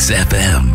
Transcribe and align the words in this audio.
Mix 0.00 0.12
FM. 0.12 0.66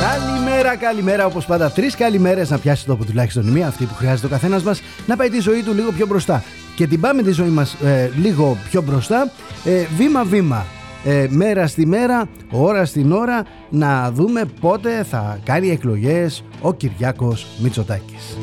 Καλημέρα, 0.00 0.76
καλημέρα. 0.76 1.26
Όπως 1.26 1.44
πάντα, 1.46 1.70
τρεις 1.70 1.96
καλημέρες 1.96 2.50
να 2.50 2.58
πιάσει 2.58 2.86
τόπο 2.86 3.04
τουλάχιστον 3.04 3.46
η 3.46 3.50
μία, 3.50 3.66
αυτή 3.66 3.84
που 3.84 3.94
χρειάζεται 3.94 4.26
ο 4.26 4.30
καθένας 4.30 4.62
μας, 4.62 4.82
να 5.06 5.16
πάει 5.16 5.28
τη 5.28 5.40
ζωή 5.40 5.62
του 5.62 5.74
λίγο 5.74 5.92
πιο 5.92 6.06
μπροστά. 6.06 6.44
Και 6.76 6.86
την 6.86 7.00
πάμε 7.00 7.22
τη 7.22 7.30
ζωή 7.30 7.48
μας 7.48 7.76
ε, 7.84 8.10
λίγο 8.22 8.56
πιο 8.70 8.82
μπροστά, 8.82 9.30
ε, 9.64 9.84
βήμα-βήμα. 9.96 10.56
Ε, 10.56 10.81
μέρα 11.28 11.66
στη 11.66 11.86
μέρα, 11.86 12.28
ώρα 12.50 12.84
στην 12.84 13.12
ώρα, 13.12 13.44
να 13.70 14.12
δούμε 14.12 14.44
πότε 14.60 15.02
θα 15.02 15.38
κάνει 15.44 15.70
εκλογές 15.70 16.44
ο 16.60 16.72
Κυριάκος 16.72 17.46
Μητσοτάκης. 17.58 18.36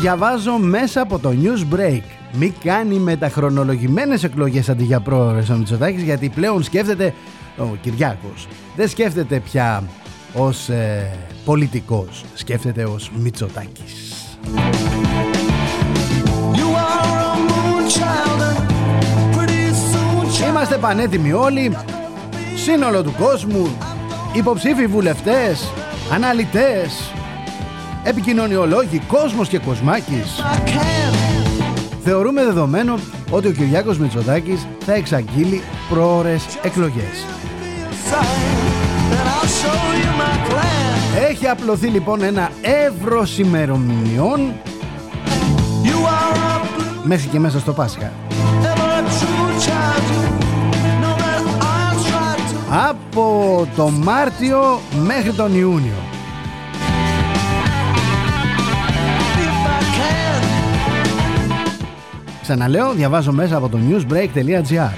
Διαβάζω 0.00 0.58
μέσα 0.58 1.00
από 1.00 1.18
το 1.18 1.34
news 1.42 1.74
break. 1.74 2.02
Μη 2.32 2.54
κάνει 2.64 2.98
μεταχρονολογημένες 2.98 4.24
εκλογές 4.24 4.68
αντί 4.68 4.84
για 4.84 5.00
πρόορες 5.00 5.50
ο 5.50 5.56
Μητσοτάκης 5.56 6.02
γιατί 6.02 6.28
πλέον 6.28 6.62
σκέφτεται 6.62 7.14
ο 7.56 7.76
Κυριάκος. 7.80 8.48
Δεν 8.76 8.88
σκέφτεται 8.88 9.40
πια 9.40 9.82
ως 10.34 10.68
ε, 10.68 11.10
πολιτικός 11.44 12.24
σκέφτεται 12.34 12.84
ως 12.84 13.10
Μητσοτάκης 13.18 14.05
Είμαστε 20.48 20.76
πανέτοιμοι 20.76 21.32
όλοι. 21.32 21.76
Σύνολο 22.64 23.02
του 23.02 23.14
κόσμου. 23.18 23.76
Υποψήφοι 24.32 24.86
βουλευτές. 24.86 25.70
Αναλυτές. 26.12 27.12
Επικοινωνιολόγοι 28.04 28.98
Κόσμος 28.98 29.48
και 29.48 29.58
κοσμάκης. 29.58 30.42
Θεωρούμε 32.04 32.44
δεδομένο 32.44 32.98
ότι 33.30 33.48
ο 33.48 33.50
Κυριάκος 33.50 33.98
Μητσοτάκης 33.98 34.66
θα 34.86 34.94
εξαγγείλει 34.94 35.62
πρόορες 35.88 36.44
εκλογές. 36.62 37.24
Έχει 41.18 41.48
απλωθεί 41.48 41.86
λοιπόν 41.86 42.22
ένα 42.22 42.50
εύρος 42.86 43.38
ημερομηνιών 43.38 44.52
μέχρι 47.02 47.28
και 47.28 47.38
μέσα 47.38 47.58
στο 47.58 47.72
Πάσχα. 47.72 48.12
Από 52.88 53.68
το 53.76 53.88
Μάρτιο 53.88 54.80
μέχρι 55.04 55.32
τον 55.32 55.54
Ιούνιο. 55.54 55.92
Ξαναλέω, 62.42 62.92
διαβάζω 62.92 63.32
μέσα 63.32 63.56
από 63.56 63.68
το 63.68 63.78
newsbreak.gr 63.88 64.90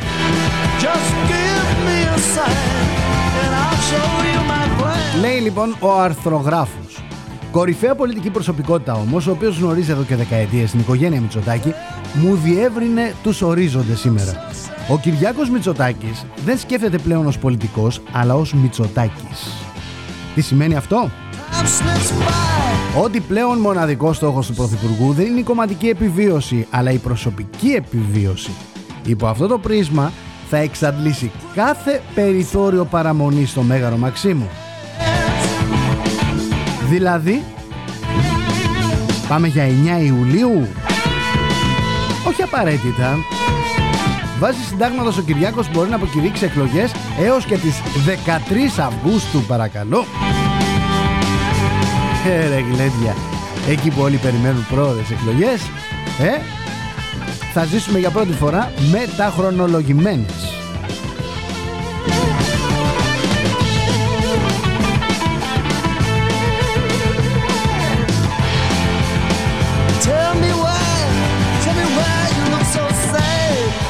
Λέει 5.20 5.38
λοιπόν 5.40 5.76
ο 5.80 5.92
αρθρογράφος 5.92 7.04
Κορυφαία 7.50 7.94
πολιτική 7.94 8.30
προσωπικότητα 8.30 8.92
όμως, 8.92 9.26
ο 9.26 9.30
οποίος 9.30 9.58
γνωρίζει 9.58 9.90
εδώ 9.90 10.02
και 10.02 10.16
δεκαετίες 10.16 10.70
την 10.70 10.80
οικογένεια 10.80 11.20
Μητσοτάκη, 11.20 11.74
μου 12.14 12.34
διεύρυνε 12.34 13.14
τους 13.22 13.42
ορίζοντες 13.42 13.98
σήμερα. 13.98 14.32
Ο 14.90 14.98
Κυριάκος 14.98 15.50
Μητσοτάκης 15.50 16.26
δεν 16.44 16.58
σκέφτεται 16.58 16.98
πλέον 16.98 17.26
ως 17.26 17.38
πολιτικός, 17.38 18.00
αλλά 18.12 18.34
ως 18.34 18.54
Μητσοτάκης. 18.54 19.52
Τι 20.34 20.40
σημαίνει 20.40 20.76
αυτό; 20.76 21.10
Ότι 23.02 23.20
πλέον 23.20 23.58
μοναδικός 23.58 24.16
στόχος 24.16 24.46
του 24.46 24.54
Πρωθυπουργού 24.54 25.12
δεν 25.12 25.26
είναι 25.26 25.40
η 25.40 25.42
κομματική 25.42 25.88
επιβίωση, 25.88 26.66
αλλά 26.70 26.90
η 26.90 26.98
προσωπική 26.98 27.68
επιβίωση. 27.68 28.50
Υπό 29.04 29.26
αυτό 29.26 29.46
το 29.46 29.58
πρίσμα 29.58 30.12
θα 30.50 30.56
εξαντλήσει 30.56 31.30
κάθε 31.54 32.02
περιθώριο 32.14 32.84
παραμονής 32.84 33.50
στο 33.50 33.62
Μέγαρο 33.62 33.96
Μαξίμου. 33.96 34.48
Δηλαδή, 36.88 37.44
πάμε 39.28 39.46
για 39.46 39.64
9 39.64 40.02
Ιουλίου; 40.04 40.68
Όχι 42.28 42.42
απαραίτητα. 42.42 43.16
Βάσει 44.38 44.62
συντάγματος 44.62 45.18
ο 45.18 45.22
Κυριάκος 45.22 45.70
μπορεί 45.72 45.90
να 45.90 45.96
αποκηρύξει 45.96 46.44
εκλογές 46.44 46.92
έως 47.20 47.44
και 47.44 47.56
τις 47.56 47.82
13 48.06 48.78
Αυγούστου 48.78 49.42
παρακαλώ. 49.42 50.04
Ε, 52.26 52.48
ρε 52.48 52.60
γλέντια. 52.60 53.16
Εκεί 53.68 53.90
που 53.90 54.02
όλοι 54.02 54.16
περιμένουν 54.16 54.66
πρόοδες 54.70 55.10
εκλογές, 55.10 55.60
ε, 56.20 56.40
θα 57.52 57.64
ζήσουμε 57.64 57.98
για 57.98 58.10
πρώτη 58.10 58.32
φορά 58.32 58.72
μεταχρονολογημένες. 58.90 60.57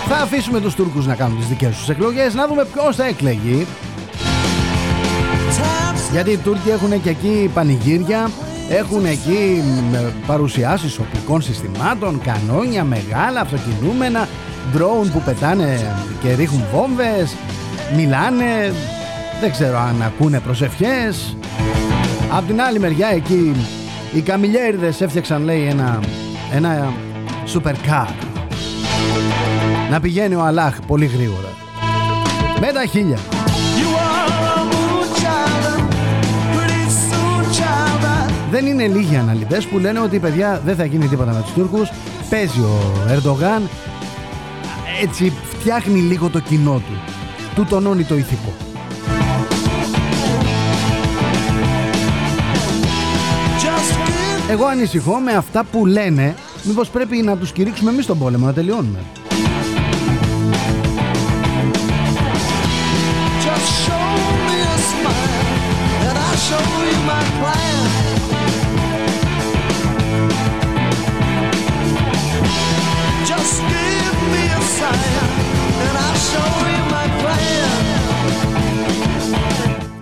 Θα 0.08 0.16
αφήσουμε 0.16 0.60
τους 0.60 0.74
Τούρκους 0.74 1.06
να 1.06 1.14
κάνουν 1.14 1.38
τις 1.38 1.46
δικές 1.46 1.76
τους 1.76 1.88
εκλογές, 1.88 2.34
να 2.34 2.46
δούμε 2.46 2.64
ποιος 2.64 2.96
θα 2.96 3.06
εκλεγεί 3.06 3.66
γιατί 6.12 6.30
οι 6.30 6.36
Τούρκοι 6.36 6.70
έχουν 6.70 7.02
και 7.02 7.10
εκεί 7.10 7.50
πανηγύρια, 7.54 8.30
έχουν 8.68 9.04
εκεί 9.04 9.62
παρουσιάσεις 10.26 10.98
οπλικών 10.98 11.42
συστημάτων, 11.42 12.20
κανόνια 12.20 12.84
μεγάλα, 12.84 13.40
αυτοκινούμενα, 13.40 14.28
ντρόουν 14.72 15.12
που 15.12 15.22
πετάνε 15.24 15.96
και 16.22 16.34
ρίχνουν 16.34 16.64
βόμβες, 16.72 17.36
μιλάνε, 17.96 18.72
δεν 19.40 19.50
ξέρω 19.50 19.78
αν 19.78 20.02
ακούνε 20.02 20.40
προσευχές. 20.40 21.36
Απ' 22.32 22.46
την 22.46 22.60
άλλη 22.60 22.78
μεριά 22.78 23.08
εκεί 23.08 23.54
οι 24.14 24.20
καμιλιέριδες 24.20 25.00
έφτιαξαν 25.00 25.42
λέει 25.42 25.66
ένα, 25.70 26.00
ένα 26.52 26.92
super 27.54 27.72
car. 27.72 28.27
Να 29.90 30.00
πηγαίνει 30.00 30.34
ο 30.34 30.42
Αλάχ 30.44 30.80
πολύ 30.86 31.06
γρήγορα. 31.06 31.48
Με 32.60 32.72
τα 32.72 32.86
χίλια. 32.86 33.18
Δεν 38.50 38.66
είναι 38.66 38.86
λίγοι 38.86 39.16
αναλυτές 39.16 39.66
που 39.66 39.78
λένε 39.78 40.00
ότι 40.00 40.16
η 40.16 40.18
παιδιά 40.18 40.60
δεν 40.64 40.76
θα 40.76 40.84
γίνει 40.84 41.06
τίποτα 41.06 41.32
με 41.32 41.42
τους 41.42 41.52
Τούρκους. 41.52 41.90
Παίζει 42.30 42.60
ο 42.60 42.78
Ερντογάν, 43.08 43.62
έτσι 45.02 45.32
φτιάχνει 45.58 46.00
λίγο 46.00 46.28
το 46.28 46.40
κοινό 46.40 46.82
του. 46.86 47.00
Του 47.54 47.64
τονώνει 47.64 48.04
το 48.04 48.16
ηθικό. 48.16 48.52
Εγώ 54.50 54.66
ανησυχώ 54.66 55.18
με 55.18 55.32
αυτά 55.32 55.64
που 55.64 55.86
λένε 55.86 56.34
Μήπως 56.62 56.88
πρέπει 56.88 57.16
να 57.16 57.36
τους 57.36 57.52
κηρύξουμε 57.52 57.90
εμείς 57.90 58.06
τον 58.06 58.18
πόλεμο 58.18 58.46
Να 58.46 58.52
τελειώνουμε 58.52 58.98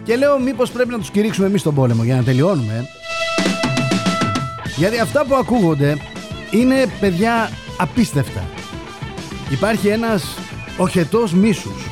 Και 0.05 0.17
λέω 0.17 0.39
μήπως 0.39 0.71
πρέπει 0.71 0.91
να 0.91 0.99
τους 0.99 1.11
κηρύξουμε 1.11 1.47
εμείς 1.47 1.63
τον 1.63 1.75
πόλεμο 1.75 2.05
για 2.05 2.17
να 2.17 2.23
τελειώνουμε. 2.23 2.89
Γιατί 4.77 4.99
αυτά 4.99 5.25
που 5.25 5.35
ακούγονται 5.35 5.97
είναι 6.51 6.87
παιδιά 7.01 7.51
απίστευτα. 7.79 8.45
Υπάρχει 9.51 9.89
ένας 9.89 10.37
οχετός 10.77 11.33
μίσους. 11.33 11.89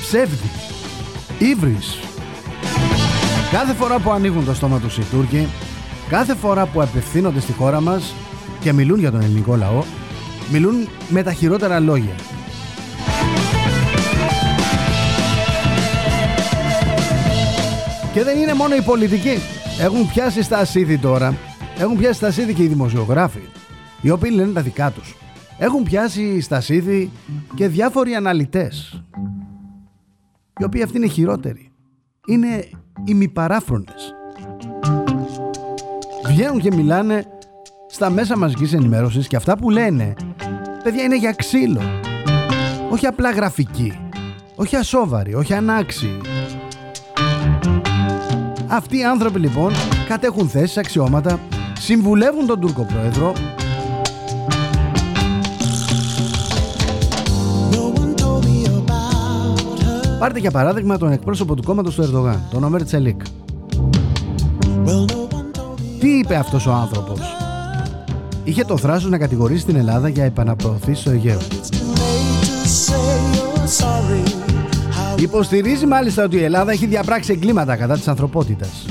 Ψεύδι. 0.00 0.50
Ήβρις 1.38 1.98
Κάθε 3.50 3.72
φορά 3.72 3.98
που 3.98 4.10
ανοίγουν 4.10 4.44
το 4.44 4.54
στόμα 4.54 4.80
τους 4.80 4.98
οι 4.98 5.02
Τούρκοι 5.10 5.48
Κάθε 6.08 6.34
φορά 6.34 6.66
που 6.66 6.82
απευθύνονται 6.82 7.40
στη 7.40 7.52
χώρα 7.52 7.80
μας 7.80 8.14
Και 8.60 8.72
μιλούν 8.72 8.98
για 8.98 9.10
τον 9.10 9.20
ελληνικό 9.20 9.56
λαό 9.56 9.82
Μιλούν 10.52 10.88
με 11.08 11.22
τα 11.22 11.32
χειρότερα 11.32 11.80
λόγια 11.80 12.14
Και 18.16 18.24
δεν 18.24 18.38
είναι 18.38 18.54
μόνο 18.54 18.74
οι 18.74 18.82
πολιτικοί. 18.82 19.34
Έχουν 19.80 20.08
πιάσει 20.08 20.42
στα 20.42 20.58
ασίδη 20.58 20.98
τώρα. 20.98 21.36
Έχουν 21.78 21.96
πιάσει 21.96 22.14
στα 22.14 22.26
ασίδη 22.26 22.54
και 22.54 22.62
οι 22.62 22.66
δημοσιογράφοι. 22.66 23.40
Οι 24.00 24.10
οποίοι 24.10 24.30
λένε 24.34 24.52
τα 24.52 24.60
δικά 24.60 24.90
τους. 24.90 25.16
Έχουν 25.58 25.82
πιάσει 25.82 26.40
στα 26.40 26.56
ασίδη 26.56 27.10
και 27.54 27.68
διάφοροι 27.68 28.14
αναλυτές. 28.14 29.02
οι 30.58 30.64
οποίοι 30.64 30.82
αυτοί 30.82 30.96
είναι 30.96 31.06
χειρότεροι. 31.06 31.70
Είναι 32.26 32.68
ημιπαράφρονες. 33.04 34.14
Βγαίνουν 36.26 36.60
και 36.60 36.74
μιλάνε 36.74 37.24
στα 37.86 38.10
μέσα 38.10 38.38
μαζικής 38.38 38.72
ενημέρωσης 38.72 39.26
και 39.26 39.36
αυτά 39.36 39.56
που 39.56 39.70
λένε, 39.70 40.14
παιδιά 40.82 41.02
είναι 41.02 41.16
για 41.16 41.32
ξύλο. 41.32 41.80
Όχι 42.90 43.06
απλά 43.06 43.30
γραφική, 43.30 43.98
όχι 44.54 44.76
ασόβαροι, 44.76 45.34
όχι 45.34 45.54
ανάξιοι. 45.54 46.20
Αυτοί 48.66 48.98
οι 48.98 49.04
άνθρωποι 49.04 49.38
λοιπόν 49.38 49.72
κατέχουν 50.08 50.48
θέσεις, 50.48 50.76
αξιώματα, 50.76 51.40
συμβουλεύουν 51.78 52.46
τον 52.46 52.60
Τούρκο 52.60 52.86
Πρόεδρο, 52.92 53.32
Πάρτε 60.18 60.38
για 60.38 60.50
παράδειγμα 60.50 60.98
τον 60.98 61.12
εκπρόσωπο 61.12 61.54
του 61.54 61.62
κόμματος 61.62 61.94
του 61.94 62.02
Ερντογάν, 62.02 62.40
τον 62.50 62.64
Ομέρ 62.64 62.84
Τσελίκ. 62.84 63.20
Τι 66.00 66.08
είπε 66.08 66.36
αυτός 66.36 66.66
ο 66.66 66.72
άνθρωπος; 66.72 67.20
Είχε 68.44 68.64
το 68.64 68.76
θράσος 68.76 69.10
να 69.10 69.18
κατηγορήσει 69.18 69.64
την 69.64 69.76
Ελλάδα 69.76 70.08
για 70.08 70.24
επαναπροωθήσεις 70.24 71.00
στο 71.00 71.10
Αιγαίο. 71.10 71.38
Υποστηρίζει 75.18 75.86
μάλιστα 75.86 76.24
ότι 76.24 76.36
η 76.36 76.42
Ελλάδα 76.42 76.72
έχει 76.72 76.86
διαπράξει 76.86 77.32
εγκλήματα 77.32 77.76
κατά 77.76 77.94
της 77.94 78.08
ανθρωπότητας. 78.08 78.86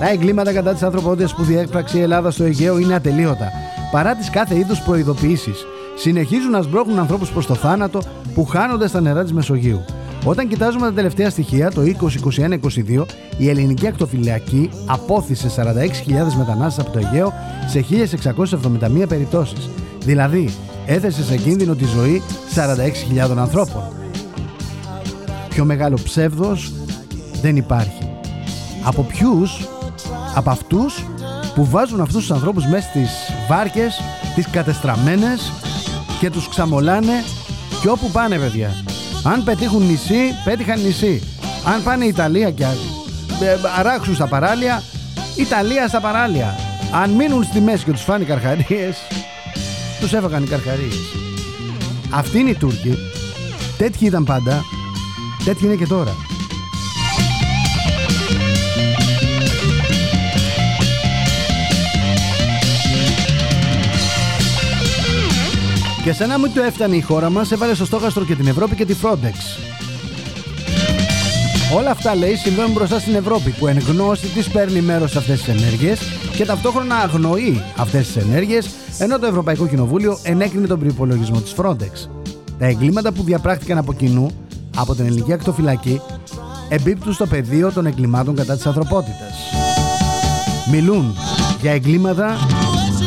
Τα 0.00 0.08
εγκλήματα 0.08 0.52
κατά 0.52 0.72
της 0.72 0.82
ανθρωπότητας 0.82 1.34
που 1.34 1.42
διέπραξε 1.42 1.98
η 1.98 2.00
Ελλάδα 2.00 2.30
στο 2.30 2.44
Αιγαίο 2.44 2.78
είναι 2.78 2.94
ατελείωτα. 2.94 3.50
Παρά 3.90 4.14
τις 4.14 4.30
κάθε 4.30 4.58
είδους 4.58 4.80
προειδοποιήσεις, 4.80 5.66
συνεχίζουν 5.96 6.50
να 6.50 6.62
σμπρώχνουν 6.62 6.98
ανθρώπους 6.98 7.30
προς 7.30 7.46
το 7.46 7.54
θάνατο 7.54 8.02
που 8.34 8.44
χάνονται 8.44 8.86
στα 8.86 9.00
νερά 9.00 9.22
της 9.22 9.32
Μεσογείου. 9.32 9.84
Όταν 10.24 10.48
κοιτάζουμε 10.48 10.86
τα 10.86 10.92
τελευταία 10.92 11.30
στοιχεία, 11.30 11.70
το 11.70 11.82
2021-22, 11.82 13.06
η 13.36 13.48
ελληνική 13.48 13.86
ακτοφυλακή 13.86 14.70
απόθυσε 14.86 15.48
46.000 15.48 16.34
μετανάστες 16.38 16.84
από 16.84 16.92
το 16.92 16.98
Αιγαίο 16.98 17.32
σε 17.66 17.84
1.671 19.02 19.08
περιπτώσεις. 19.08 19.70
Δηλαδή, 20.04 20.54
έθεσε 20.86 21.22
σε 21.22 21.36
κίνδυνο 21.36 21.74
τη 21.74 21.84
ζωή 21.84 22.22
46.000 22.54 23.36
ανθρώπων. 23.38 24.01
Πιο 25.52 25.64
μεγάλο 25.64 25.98
ψεύδος 26.04 26.72
δεν 27.42 27.56
υπάρχει. 27.56 28.10
Από 28.82 29.02
ποιους, 29.02 29.68
από 30.34 30.50
αυτούς 30.50 31.04
που 31.54 31.64
βάζουν 31.64 32.00
αυτούς 32.00 32.20
τους 32.20 32.30
ανθρώπους 32.30 32.66
μέσα 32.66 32.88
στις 32.88 33.10
βάρκες, 33.48 34.00
τις 34.34 34.48
κατεστραμμένες 34.50 35.52
και 36.20 36.30
τους 36.30 36.48
ξαμολάνε 36.48 37.24
και 37.80 37.88
όπου 37.88 38.10
πάνε 38.10 38.38
παιδιά. 38.38 38.70
Αν 39.22 39.44
πετύχουν 39.44 39.86
νησί, 39.86 40.20
πέτυχαν 40.44 40.80
νησί. 40.80 41.22
Αν 41.64 41.82
πάνε 41.82 42.04
Ιταλία 42.04 42.50
και 42.50 42.64
ε, 42.64 43.56
αράξουν 43.78 44.14
στα 44.14 44.26
παράλια, 44.26 44.82
Ιταλία 45.36 45.88
στα 45.88 46.00
παράλια. 46.00 46.54
Αν 47.02 47.10
μείνουν 47.10 47.44
στη 47.44 47.60
μέση 47.60 47.84
και 47.84 47.90
τους 47.90 48.02
φάνε 48.02 48.24
οι 48.24 48.26
καρχαρίες, 48.26 48.96
τους 50.00 50.12
έφαγαν 50.12 50.42
οι 50.42 50.46
καρχαρίες. 50.46 50.98
Αυτοί 52.10 52.38
είναι 52.38 52.50
οι 52.50 52.54
Τούρκοι. 52.54 52.98
Τέτοιοι 53.78 54.06
ήταν 54.06 54.24
πάντα. 54.24 54.64
Τέτοιοι 55.44 55.64
είναι 55.64 55.74
και 55.74 55.86
τώρα. 55.86 56.16
Και 66.04 66.12
σαν 66.12 66.28
να 66.28 66.38
μην 66.38 66.52
το 66.54 66.62
έφτανε 66.62 66.96
η 66.96 67.00
χώρα 67.00 67.30
μας 67.30 67.52
έβαλε 67.52 67.74
στο 67.74 67.84
στόχαστρο 67.84 68.24
και 68.24 68.34
την 68.34 68.46
Ευρώπη 68.46 68.74
και 68.74 68.84
τη 68.84 68.94
Frontex. 69.02 69.34
Όλα 71.76 71.90
αυτά 71.90 72.14
λέει 72.14 72.34
συμβαίνουν 72.34 72.72
μπροστά 72.72 72.98
στην 72.98 73.14
Ευρώπη 73.14 73.50
που 73.50 73.66
εν 73.66 73.78
γνώση 73.78 74.26
της 74.26 74.48
παίρνει 74.48 74.80
μέρος 74.80 75.10
σε 75.10 75.18
αυτές 75.18 75.42
τις 75.42 75.48
ενέργειες 75.48 76.00
και 76.36 76.44
ταυτόχρονα 76.44 76.96
αγνοεί 76.96 77.62
αυτές 77.76 78.06
τις 78.06 78.16
ενέργειες 78.16 78.70
ενώ 78.98 79.18
το 79.18 79.26
Ευρωπαϊκό 79.26 79.66
Κοινοβούλιο 79.66 80.18
ενέκρινε 80.22 80.66
τον 80.66 80.78
προπολογισμό 80.78 81.40
της 81.40 81.54
Frontex. 81.56 82.08
Τα 82.58 82.66
εγκλήματα 82.66 83.12
που 83.12 83.22
διαπράχτηκαν 83.22 83.78
από 83.78 83.92
κοινού 83.92 84.30
από 84.76 84.94
την 84.94 85.06
ελληνική 85.06 85.32
ακτοφυλακή 85.32 86.00
εμπίπτουν 86.68 87.12
στο 87.12 87.26
πεδίο 87.26 87.72
των 87.72 87.86
εγκλημάτων 87.86 88.34
κατά 88.34 88.54
της 88.54 88.66
ανθρωπότητας. 88.66 89.32
Μιλούν 90.70 91.16
για 91.60 91.72
εγκλήματα 91.72 92.36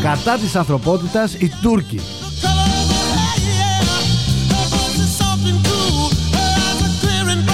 κατά 0.02 0.36
της 0.38 0.56
ανθρωπότητας 0.56 1.34
οι 1.34 1.52
Τούρκοι 1.62 2.00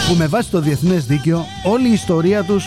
που 0.08 0.14
με 0.18 0.26
βάση 0.26 0.50
το 0.50 0.60
διεθνές 0.60 1.06
δίκαιο 1.06 1.46
όλη 1.64 1.88
η 1.88 1.92
ιστορία 1.92 2.44
τους 2.44 2.66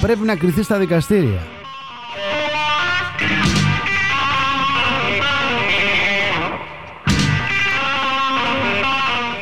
πρέπει 0.00 0.26
να 0.26 0.36
κριθεί 0.36 0.62
στα 0.62 0.78
δικαστήρια. 0.78 1.59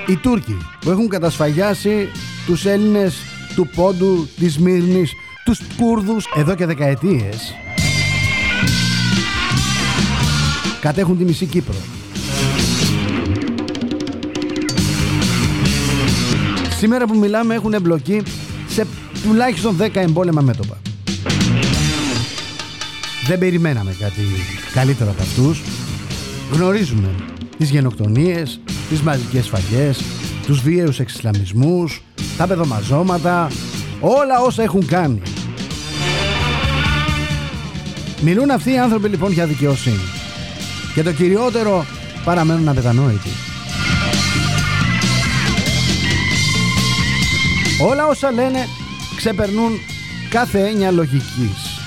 Οι 0.09 0.17
Τούρκοι 0.17 0.57
που 0.81 0.91
έχουν 0.91 1.09
κατασφαγιάσει 1.09 2.09
τους 2.47 2.65
Έλληνες 2.65 3.17
του 3.55 3.71
Πόντου, 3.75 4.29
της 4.39 4.59
Μύρνης, 4.59 5.13
τους 5.45 5.61
Κούρδους 5.77 6.25
εδώ 6.37 6.55
και 6.55 6.67
δεκαετίες 6.67 7.55
κατέχουν 10.81 11.19
τη 11.19 11.25
μισή 11.25 11.47
Κύπρο. 11.47 11.75
Σήμερα 16.79 17.07
που 17.07 17.19
μιλάμε 17.19 17.55
έχουν 17.55 17.73
εμπλοκή 17.73 18.23
σε 18.69 18.87
τουλάχιστον 19.23 19.77
10 19.81 19.89
εμπόλεμα 19.95 20.41
μέτωπα. 20.41 20.81
Δεν 23.27 23.39
περιμέναμε 23.39 23.97
κάτι 23.99 24.23
καλύτερο 24.73 25.11
από 25.11 25.23
αυτούς. 25.23 25.63
Γνωρίζουμε 26.53 27.09
τις 27.59 27.71
γενοκτονίες, 27.71 28.61
τις 28.89 29.03
μαζικές 29.03 29.45
σφαγές, 29.45 30.03
τους 30.47 30.61
βίαιους 30.61 30.99
εξισλαμισμούς, 30.99 32.03
τα 32.37 32.47
παιδομαζώματα, 32.47 33.51
όλα 34.01 34.41
όσα 34.41 34.63
έχουν 34.63 34.87
κάνει. 34.87 35.23
Μιλούν 38.23 38.51
αυτοί 38.51 38.73
οι 38.73 38.79
άνθρωποι 38.79 39.09
λοιπόν 39.09 39.33
για 39.33 39.47
δικαιοσύνη. 39.47 40.09
Και 40.95 41.03
το 41.03 41.13
κυριότερο 41.13 41.85
παραμένουν 42.25 42.69
απετανόητοι. 42.69 43.29
Όλα 47.91 48.07
όσα 48.07 48.33
λένε 48.33 48.67
ξεπερνούν 49.17 49.73
κάθε 50.31 50.67
έννοια 50.67 50.91
λογικής. 50.91 51.81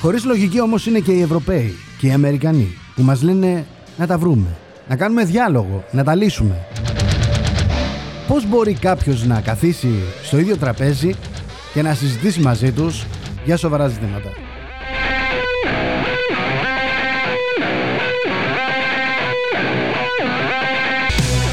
Χωρίς 0.00 0.24
λογική 0.24 0.60
όμως 0.60 0.86
είναι 0.86 0.98
και 0.98 1.12
οι 1.12 1.20
Ευρωπαίοι 1.20 1.74
και 1.98 2.06
οι 2.06 2.12
Αμερικανοί 2.12 2.77
που 2.98 3.04
μας 3.04 3.22
λένε 3.22 3.66
να 3.96 4.06
τα 4.06 4.18
βρούμε, 4.18 4.56
να 4.88 4.96
κάνουμε 4.96 5.24
διάλογο, 5.24 5.84
να 5.90 6.04
τα 6.04 6.14
λύσουμε. 6.14 6.66
Πώς 8.26 8.46
μπορεί 8.46 8.72
κάποιος 8.72 9.24
να 9.24 9.40
καθίσει 9.40 9.88
στο 10.22 10.38
ίδιο 10.38 10.56
τραπέζι 10.56 11.14
και 11.74 11.82
να 11.82 11.94
συζητήσει 11.94 12.40
μαζί 12.40 12.72
τους 12.72 13.06
για 13.44 13.56
σοβαρά 13.56 13.88
ζητήματα; 13.88 14.28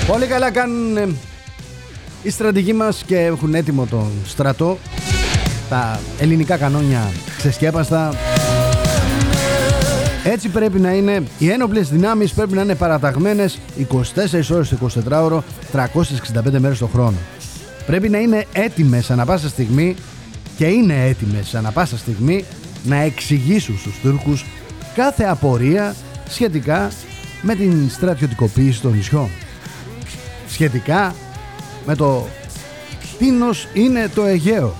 Πολύ 0.07 0.25
καλά 0.25 0.51
κάνουν 0.51 0.97
ε, 0.97 1.07
οι 2.23 2.29
στρατηγοί 2.29 2.73
μας 2.73 3.03
και 3.05 3.19
έχουν 3.19 3.55
έτοιμο 3.55 3.85
τον 3.85 4.11
στρατό. 4.25 4.77
Τα 5.69 5.99
ελληνικά 6.19 6.57
κανόνια 6.57 7.11
ξεσκέπαστα. 7.37 8.13
Έτσι 10.27 10.49
πρέπει 10.49 10.79
να 10.79 10.91
είναι. 10.91 11.23
Οι 11.37 11.49
ένοπλες 11.49 11.89
δυνάμεις 11.89 12.33
πρέπει 12.33 12.53
να 12.53 12.61
είναι 12.61 12.75
παραταγμένες 12.75 13.59
24 13.77 14.51
ώρες 14.51 14.69
το 14.69 14.89
24 15.09 15.23
ώρο, 15.23 15.43
365 15.71 16.59
μέρες 16.59 16.77
το 16.77 16.87
χρόνο. 16.87 17.17
Πρέπει 17.85 18.09
να 18.09 18.17
είναι 18.17 18.45
έτοιμες 18.53 19.11
ανα 19.11 19.25
πάσα 19.25 19.49
στιγμή 19.49 19.95
και 20.57 20.65
είναι 20.65 21.05
έτοιμες 21.05 21.55
ανα 21.55 21.71
πάσα 21.71 21.97
στιγμή 21.97 22.45
να 22.83 22.95
εξηγήσουν 22.95 23.77
στους 23.77 23.99
Τούρκους 24.01 24.45
κάθε 24.95 25.23
απορία 25.23 25.95
σχετικά 26.29 26.91
με 27.41 27.55
την 27.55 27.89
στρατιωτικοποίηση 27.89 28.81
των 28.81 28.91
νησιών 28.95 29.29
σχετικά 30.47 31.15
με 31.85 31.95
το 31.95 32.27
τίνος 33.17 33.67
είναι 33.73 34.09
το 34.15 34.25
Αιγαίο. 34.25 34.75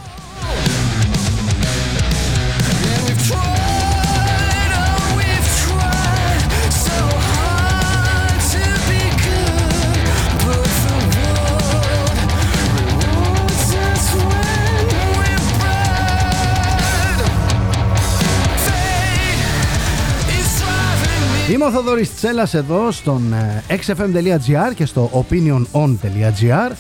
Είμαι 21.66 21.74
Είμαι 21.74 21.80
ο 21.80 21.82
Θοδωρής 21.82 22.16
Τσέλας 22.16 22.54
εδώ 22.54 22.92
στον 22.92 23.34
xfm.gr 23.68 24.74
και 24.76 24.86
στο 24.86 25.26
opinionon.gr 25.30 26.72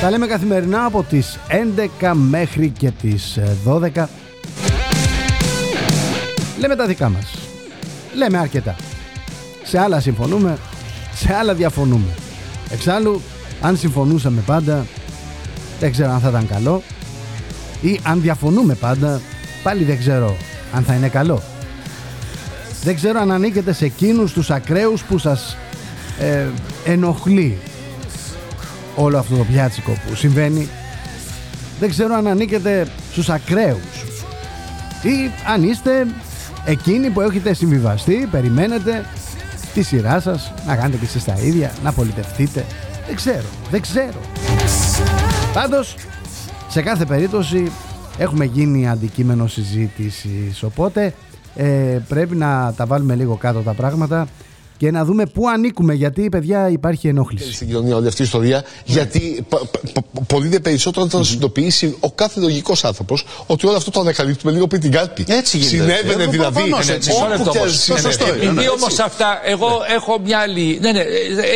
Τα 0.00 0.10
λέμε 0.10 0.26
καθημερινά 0.26 0.84
από 0.84 1.02
τις 1.02 1.38
11 2.02 2.12
μέχρι 2.14 2.68
και 2.68 2.90
τις 2.90 3.38
12 3.66 4.04
Λέμε 6.58 6.76
τα 6.76 6.86
δικά 6.86 7.08
μας. 7.08 7.34
Λέμε 8.14 8.38
αρκετά. 8.38 8.76
Σε 9.62 9.78
άλλα 9.78 10.00
συμφωνούμε 10.00 10.58
Σε 11.14 11.34
άλλα 11.34 11.54
διαφωνούμε. 11.54 12.08
Εξάλλου 12.70 13.20
αν 13.60 13.76
συμφωνούσαμε 13.76 14.40
πάντα 14.46 14.86
Δεν 15.80 15.90
ξέρω 15.90 16.10
αν 16.10 16.20
θα 16.20 16.28
ήταν 16.28 16.48
καλό. 16.48 16.82
Ή 17.80 18.00
αν 18.02 18.20
διαφωνούμε 18.20 18.74
πάντα 18.74 19.20
Πάλι 19.62 19.84
δεν 19.84 19.98
ξέρω 19.98 20.36
αν 20.72 20.82
θα 20.82 20.94
είναι 20.94 21.08
καλό. 21.08 21.42
Δεν 22.82 22.94
ξέρω 22.94 23.20
αν 23.20 23.32
ανήκετε 23.32 23.72
σε 23.72 23.84
εκείνους 23.84 24.32
τους 24.32 24.50
ακραίους 24.50 25.02
που 25.02 25.18
σας 25.18 25.56
ε, 26.18 26.46
ενοχλεί 26.84 27.58
όλο 28.96 29.18
αυτό 29.18 29.36
το 29.36 29.44
πιάτσικο 29.44 29.90
που 29.90 30.14
συμβαίνει. 30.14 30.68
Δεν 31.80 31.90
ξέρω 31.90 32.14
αν 32.14 32.26
ανήκετε 32.26 32.86
στους 33.12 33.28
ακραίους. 33.28 34.04
Ή 35.02 35.30
αν 35.52 35.62
είστε 35.62 36.06
εκείνοι 36.64 37.10
που 37.10 37.20
έχετε 37.20 37.54
συμβιβαστεί, 37.54 38.28
περιμένετε 38.30 39.04
τη 39.74 39.82
σειρά 39.82 40.20
σας 40.20 40.52
να 40.66 40.76
κάνετε 40.76 40.96
και 40.96 41.04
εσείς 41.04 41.24
τα 41.24 41.34
ίδια, 41.40 41.72
να 41.82 41.92
πολιτευτείτε. 41.92 42.64
Δεν 43.06 43.16
ξέρω, 43.16 43.46
δεν 43.70 43.80
ξέρω. 43.80 44.20
Πάντως 45.52 45.94
σε 46.68 46.82
κάθε 46.82 47.04
περίπτωση 47.04 47.72
έχουμε 48.18 48.44
γίνει 48.44 48.88
αντικείμενο 48.88 49.46
συζήτησης 49.46 50.62
οπότε 50.62 51.14
ε, 51.54 51.98
πρέπει 52.08 52.36
να 52.36 52.74
τα 52.76 52.86
βάλουμε 52.86 53.14
λίγο 53.14 53.36
κάτω 53.36 53.60
τα 53.60 53.72
πράγματα 53.72 54.28
και 54.82 54.90
να 54.90 55.04
δούμε 55.04 55.26
πού 55.26 55.48
ανήκουμε. 55.48 55.94
Γιατί, 55.94 56.28
παιδιά, 56.28 56.68
υπάρχει 56.68 57.08
ενόχληση. 57.08 57.52
Στην 57.52 57.66
κοινωνία 57.66 57.96
όλη 57.96 58.06
αυτή 58.06 58.22
η 58.22 58.24
ιστορία, 58.24 58.56
ναι. 58.56 58.62
γιατί 58.84 59.46
πολύ 60.26 60.60
περισσότερο 60.60 61.04
όταν 61.06 61.18
θα 61.20 61.26
συνειδητοποιήσει 61.26 61.96
ο 62.00 62.12
κάθε 62.12 62.40
λογικός 62.40 62.84
άνθρωπος 62.84 63.26
ότι 63.46 63.66
όλο 63.66 63.76
αυτό 63.76 63.90
το 63.90 64.00
ανακαλύπτουμε 64.00 64.52
λίγο 64.52 64.66
πριν 64.66 64.80
την 64.80 64.90
κάλπη. 64.90 65.24
Έτσι 65.28 65.56
γίνεται. 65.56 65.76
Συνέβαινε 65.76 66.26
δηλαδή. 66.26 66.60
Όπου 66.60 67.50
και 67.50 67.66
Επειδή 68.42 68.68
όμως 68.68 68.98
αυτά, 68.98 69.40
εγώ 69.44 69.68
έχω 69.94 70.20
μια 70.24 70.38
άλλη. 70.38 70.78
Ναι, 70.80 70.92
ναι, 70.92 71.00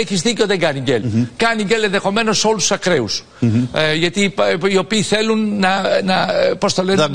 έχεις 0.00 0.20
δίκιο, 0.20 0.46
δεν 0.46 0.58
κάνει 0.58 0.80
γκέλ. 0.80 1.02
Κάνει 1.36 1.64
γκέλ 1.64 1.82
ενδεχομένως 1.82 2.38
σε 2.38 2.46
όλους 2.46 2.60
τους 2.60 2.72
ακραίους. 2.72 3.24
Ε, 3.72 3.94
γιατί 3.94 4.34
οι 4.68 4.76
οποίοι 4.76 5.02
θέλουν 5.02 5.58
να. 5.58 6.26
Πώς 6.58 6.74
το 6.74 6.82
λένε, 6.82 7.06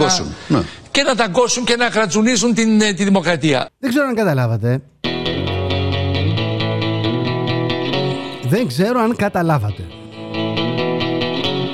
ναι. 0.47 0.61
και 0.91 1.03
να 1.03 1.15
ταγκώσουν 1.15 1.63
και 1.63 1.75
να 1.75 1.89
κρατζουνίσουν 1.89 2.53
την, 2.53 2.79
τη 2.79 3.03
δημοκρατία. 3.03 3.69
Δεν 3.79 3.89
ξέρω 3.89 4.05
αν 4.07 4.15
καταλάβατε. 4.15 4.81
Δεν 8.51 8.67
ξέρω 8.67 8.99
αν 8.99 9.15
καταλάβατε. 9.15 9.83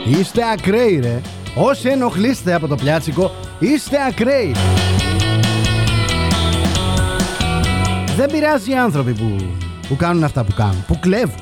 Είστε 0.06 0.42
ακραίοι 0.54 1.00
ρε. 1.00 1.22
Όσοι 1.56 1.90
ενοχλείστε 1.90 2.54
από 2.54 2.68
το 2.68 2.76
πλιάτσικο, 2.76 3.32
είστε 3.60 3.98
ακραίοι. 4.08 4.56
Δεν 8.16 8.32
πειράζει 8.32 8.72
οι 8.72 8.76
άνθρωποι 8.76 9.14
που, 9.14 9.36
που 9.88 9.96
κάνουν 9.96 10.24
αυτά 10.24 10.44
που 10.44 10.54
κάνουν, 10.54 10.84
που 10.88 11.00
κλέβουν. 11.00 11.42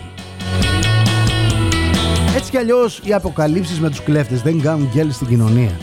Έτσι 2.35 2.51
κι 2.51 2.57
αλλιώς 2.57 3.01
οι 3.03 3.13
αποκαλύψεις 3.13 3.79
με 3.79 3.89
τους 3.89 4.03
κλέφτες 4.03 4.41
δεν 4.41 4.61
κάνουν 4.61 4.89
γέλη 4.93 5.11
στην 5.11 5.27
κοινωνία. 5.27 5.79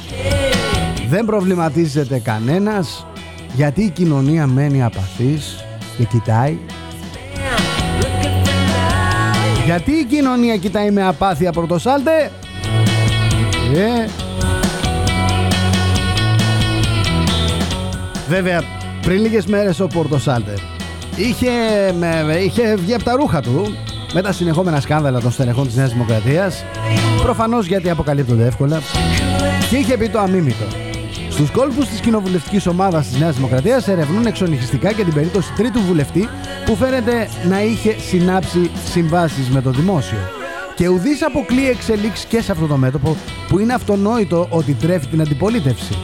Δεν 1.09 1.25
προβληματίζεται 1.25 2.19
κανένας 2.19 3.07
γιατί 3.55 3.83
η 3.83 3.91
κοινωνία 3.91 4.47
μένει 4.47 4.83
απαθής 4.83 5.65
και 5.97 6.05
κοιτάει 6.05 6.59
γιατί 9.65 9.93
η 9.93 10.05
κοινωνία 10.05 10.57
κοιτάει 10.57 10.91
με 10.91 11.07
απάθεια 11.07 11.53
πρωτοσάλτε. 11.53 12.31
Ε. 13.75 14.09
Βέβαια 18.29 18.63
πριν 19.03 19.21
λίγες 19.21 19.47
μέρες 19.47 19.81
ο 19.81 19.87
Πορτοσάλτε 19.87 20.55
είχε, 21.17 21.51
με, 21.99 22.37
είχε 22.45 22.77
βγει 22.77 22.95
από 22.95 23.05
τα 23.05 23.17
ρούχα 23.17 23.41
του 23.41 23.77
με 24.15 24.23
τα 24.23 24.33
συνεχόμενα 24.33 24.81
σκάνδαλα 24.81 25.21
των 25.21 25.31
στελεχών 25.31 25.67
της 25.67 25.77
Νέας 25.77 25.93
Δημοκρατίας. 25.93 26.65
Προφανώς 27.23 27.67
γιατί 27.67 27.91
αποκαλύπτονται 27.91 28.47
εύκολα. 28.47 28.81
Και 29.71 29.77
είχε 29.77 29.97
πει 29.97 30.09
το 30.09 30.19
αμίμητο 30.19 30.92
Στους 31.33 31.51
κόλπους 31.51 31.89
της 31.89 32.01
κοινοβουλευτικής 32.01 32.67
ομάδας 32.67 33.07
της 33.07 33.19
Νέας 33.19 33.35
Δημοκρατίας 33.35 33.89
ερευνούν 33.89 34.27
εξονυχιστικά 34.27 34.93
και 34.93 35.05
την 35.05 35.15
περίπτωση 35.15 35.53
τρίτου 35.57 35.81
βουλευτή 35.81 36.29
που 36.65 36.77
φαίνεται 36.77 37.29
να 37.49 37.63
είχε 37.63 37.97
συνάψει 37.99 38.71
συμβάσεις 38.91 39.49
με 39.49 39.63
το 39.63 39.71
δημόσιο. 39.71 40.19
Και 40.75 40.89
ουδής 40.89 41.23
αποκλεί 41.23 41.69
εξελίξεις 41.69 42.25
και 42.25 42.41
σε 42.43 42.53
αυτό 42.53 42.67
το 42.67 42.77
μέτωπο 42.77 43.17
που 43.49 43.59
είναι 43.59 43.75
αυτονόητο 43.75 44.47
ότι 44.51 44.75
τρέφει 44.75 45.07
την 45.07 45.21
αντιπολίτευση. 45.21 45.95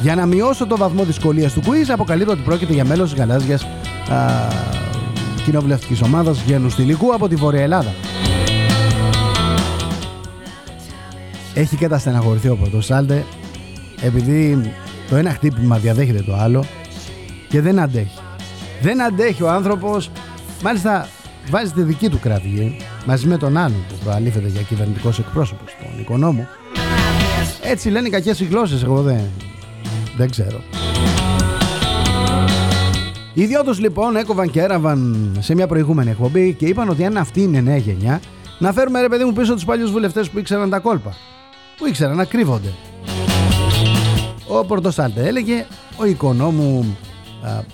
Για 0.00 0.14
να 0.14 0.26
μειώσω 0.26 0.66
το 0.66 0.76
βαθμό 0.76 1.04
δυσκολίας 1.04 1.52
του 1.52 1.62
quiz, 1.62 1.88
αποκαλύπτω 1.88 2.32
ότι 2.32 2.42
πρόκειται 2.42 2.72
για 2.72 2.84
μέλος 2.84 3.10
της 3.10 3.18
γαλάζιας 3.18 3.66
κοινοβουλευτικής 5.44 6.02
ομάδας 6.02 6.42
Γένους 6.46 6.72
Στυλικού 6.72 7.14
από 7.14 7.28
τη 7.28 7.34
Βόρεια 7.34 7.62
Ελλάδα. 7.62 7.94
Έχει 11.54 11.76
καταστεναχωρηθεί 11.76 12.48
ο 12.48 12.56
Πορτοσάλτε 12.56 13.24
επειδή 14.00 14.72
το 15.08 15.16
ένα 15.16 15.30
χτύπημα 15.30 15.78
διαδέχεται 15.78 16.22
το 16.22 16.34
άλλο 16.34 16.64
και 17.48 17.60
δεν 17.60 17.78
αντέχει. 17.78 18.18
Δεν 18.82 19.02
αντέχει 19.02 19.42
ο 19.42 19.50
άνθρωπος, 19.50 20.10
μάλιστα 20.62 21.08
βάζει 21.50 21.72
τη 21.72 21.82
δική 21.82 22.08
του 22.08 22.18
κραυγή 22.18 22.76
μαζί 23.06 23.26
με 23.26 23.36
τον 23.36 23.56
άλλον 23.56 23.84
που 23.88 23.94
προαλήφεται 24.04 24.48
για 24.48 24.62
κυβερνητικός 24.62 25.18
εκπρόσωπος, 25.18 25.76
τον 25.80 26.00
οικονόμο. 26.00 26.46
Έτσι 27.62 27.88
λένε 27.90 28.08
οι 28.08 28.10
κακές 28.10 28.40
οι 28.40 28.44
γλώσσες, 28.44 28.82
εγώ 28.82 29.02
δεν, 29.02 29.20
δεν 30.16 30.30
ξέρω. 30.30 30.60
Οι 33.34 33.42
ιδιώτες 33.42 33.78
λοιπόν 33.78 34.16
έκοβαν 34.16 34.50
και 34.50 34.60
έραβαν 34.60 35.30
σε 35.38 35.54
μια 35.54 35.66
προηγούμενη 35.66 36.10
εκπομπή 36.10 36.52
και 36.52 36.66
είπαν 36.66 36.88
ότι 36.88 37.04
αν 37.04 37.16
αυτή 37.16 37.42
είναι 37.42 37.60
νέα 37.60 37.76
γενιά, 37.76 38.20
να 38.58 38.72
φέρουμε 38.72 39.00
ρε 39.00 39.08
παιδί 39.08 39.24
μου 39.24 39.32
πίσω 39.32 39.54
τους 39.54 39.64
παλιούς 39.64 39.90
βουλευτές 39.90 40.30
που 40.30 40.38
ήξεραν 40.38 40.70
τα 40.70 40.78
κόλπα. 40.78 41.16
Που 41.76 41.86
ήξεραν 41.86 42.16
να 42.16 42.24
κρύβονται. 42.24 42.72
Ο 44.48 44.64
Πορτοσάλτε 44.64 45.26
έλεγε, 45.26 45.66
ο 45.96 46.04
οικονόμου 46.04 46.96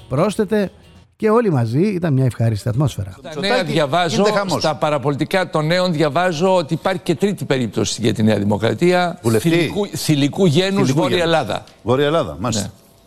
πρόσθεται 0.08 0.70
και 1.16 1.30
όλοι 1.30 1.52
μαζί 1.52 1.80
ήταν 1.80 2.12
μια 2.12 2.24
ευχάριστη 2.24 2.68
ατμόσφαιρα. 2.68 3.10
Στα 3.30 3.40
νέα 3.40 3.64
διαβάζω, 3.64 4.24
στα 4.58 4.74
παραπολιτικά 4.74 5.50
των 5.50 5.66
νέων 5.66 5.92
διαβάζω 5.92 6.54
ότι 6.56 6.74
υπάρχει 6.74 7.00
και 7.00 7.14
τρίτη 7.14 7.44
περίπτωση 7.44 8.00
για 8.02 8.14
τη 8.14 8.22
Νέα 8.22 8.38
Δημοκρατία. 8.38 9.20
Θηλυκού, 9.38 9.86
θηλυκού 9.86 10.46
γένους 10.46 10.92
Βόρεια 10.92 11.22
Ελλάδα. 11.22 11.64
Βόρεια 11.82 12.06
Ελλάδα, 12.06 12.36
μάλιστα. 12.40 12.62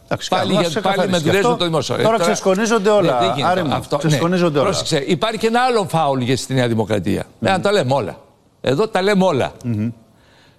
Ναι. 0.10 0.18
Πάλι, 0.30 0.54
για, 0.54 0.82
πάλι 0.82 1.10
με 1.10 1.18
δουλειέ 1.18 1.42
το 1.42 1.58
δημόσιο. 1.58 1.96
Τώρα, 1.96 2.08
τώρα 2.10 2.24
ξεσκονίζονται 2.24 2.90
όλα. 2.90 3.36
Ναι, 3.36 3.46
Άρη 3.46 3.62
αυτό. 3.70 3.98
Ξεσκονίζονται 3.98 4.54
ναι. 4.54 4.60
όλα. 4.60 4.70
Πρόσεξε, 4.70 5.04
υπάρχει 5.08 5.38
και 5.38 5.48
ένα 5.48 5.62
άλλο 5.62 5.86
φάουλ 5.90 6.22
για 6.22 6.38
τη 6.38 6.54
Νέα 6.54 6.68
Δημοκρατία. 6.68 7.24
Mm. 7.24 7.28
να 7.40 7.60
τα 7.60 7.72
λέμε 7.72 7.94
όλα. 7.94 8.18
Εδώ 8.62 8.88
τα 8.88 9.02
λέμε 9.02 9.26
όλα. 9.26 9.52
Mm-hmm 9.66 9.92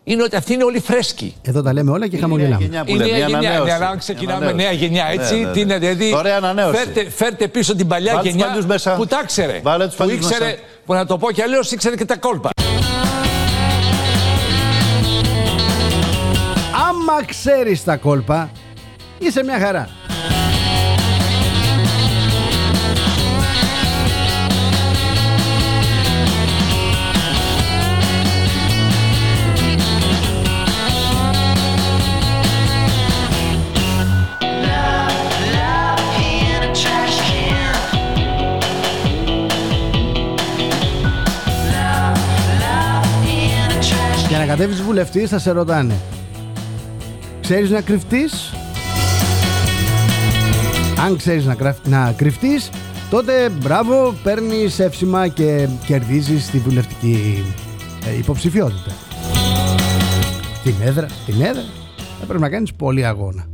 είναι 0.04 0.22
ότι 0.22 0.36
αυτοί 0.36 0.52
είναι 0.52 0.64
όλοι 0.64 0.80
φρέσκοι. 0.80 1.34
Εδώ 1.42 1.62
τα 1.62 1.72
λέμε 1.72 1.90
όλα 1.90 2.08
και 2.08 2.16
χαμογελάμε. 2.16 2.64
Είναι 2.84 3.04
νέα 3.04 3.26
γενιά. 3.28 3.62
Ναι, 3.64 3.72
αν 3.86 3.98
ξεκινάμε 3.98 4.52
νέα 4.52 4.72
γενιά 4.72 5.06
έτσι, 5.06 5.34
ναι, 5.34 5.46
ναι, 5.46 5.52
τι 5.52 5.60
είναι 5.60 5.78
δηλαδή. 5.78 6.14
Ωραία 6.14 6.36
ανανέωση. 6.36 6.76
Φέρτε, 6.76 7.10
φέρτε 7.10 7.48
πίσω 7.48 7.76
την 7.76 7.86
παλιά 7.86 8.14
Βάλτε 8.14 8.28
γενιά 8.28 8.46
που 8.96 9.06
τα 9.06 9.22
ξέρε. 9.26 9.60
Που 9.96 10.10
ήξερε, 10.10 10.58
που 10.86 10.94
να 10.94 11.06
το 11.06 11.18
πω 11.18 11.30
κι 11.30 11.42
αλλιώς 11.42 11.70
ήξερε 11.70 11.96
και 11.96 12.04
τα 12.04 12.16
κόλπα. 12.16 12.50
Άμα 16.88 17.24
ξέρεις 17.26 17.84
τα 17.84 17.96
κόλπα, 17.96 18.50
είσαι 19.18 19.44
μια 19.44 19.58
χαρά. 19.58 19.88
Κατέβεις 44.56 44.82
βουλευτής 44.82 45.30
θα 45.30 45.38
σε 45.38 45.50
ρωτάνε. 45.50 45.94
Ξέρεις 47.40 47.70
να 47.70 47.80
κρυφτείς; 47.80 48.52
Αν 51.04 51.16
ξέρεις 51.16 51.44
να, 51.44 51.76
να 51.84 52.12
κρυφτείς 52.12 52.70
Τότε 53.10 53.48
μπράβο 53.48 54.14
παίρνεις 54.22 54.78
εύσημα 54.78 55.28
και 55.28 55.68
κερδίζεις 55.86 56.50
τη 56.50 56.58
βουλευτική 56.58 57.44
ε, 58.06 58.18
υποψηφιότητα. 58.18 58.90
Την 60.62 60.74
έδρα, 60.84 61.06
την 61.26 61.40
έδρα. 61.40 61.64
Θα 62.20 62.26
πρέπει 62.26 62.42
να 62.42 62.48
κάνεις 62.48 62.72
πολύ 62.74 63.06
αγώνα 63.06 63.46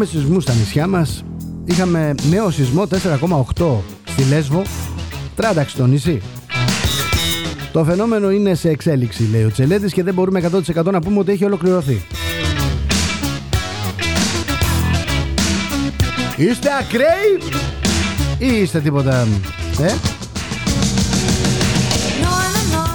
Έχουμε 0.00 0.18
σεισμούς 0.18 0.42
στα 0.42 0.54
νησιά 0.54 0.86
μας. 0.86 1.24
Είχαμε 1.64 2.14
νέο 2.30 2.50
σεισμό 2.50 2.86
4,8 3.56 3.76
στη 4.04 4.24
Λέσβο. 4.28 4.62
Τράνταξ 5.34 5.70
στο 5.70 5.86
νησί. 5.86 6.22
Το 7.72 7.84
φαινόμενο 7.84 8.30
είναι 8.30 8.54
σε 8.54 8.68
εξέλιξη, 8.68 9.28
λέει 9.30 9.44
ο 9.44 9.50
Τσελέτης 9.50 9.92
και 9.92 10.02
δεν 10.02 10.14
μπορούμε 10.14 10.50
100% 10.76 10.84
να 10.84 11.00
πούμε 11.00 11.18
ότι 11.18 11.32
έχει 11.32 11.44
ολοκληρωθεί. 11.44 12.02
Είστε 16.36 16.68
ακραίοι 16.80 17.52
ή 18.38 18.60
είστε 18.60 18.80
τίποτα, 18.80 19.26
ε; 19.80 19.94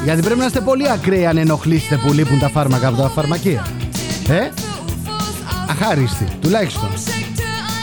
Γιατί 0.03 0.21
πρέπει 0.21 0.39
να 0.39 0.45
είστε 0.45 0.59
πολύ 0.59 0.89
ακραίοι 0.89 1.25
αν 1.25 1.37
ενοχλήσετε 1.37 1.95
που 1.95 2.13
λείπουν 2.13 2.39
τα 2.39 2.49
φάρμακα 2.49 2.87
από 2.87 3.01
τα 3.01 3.09
φαρμακεία. 3.09 3.67
Ε; 4.27 4.49
Αχάριστοι, 5.69 6.27
τουλάχιστον. 6.41 6.89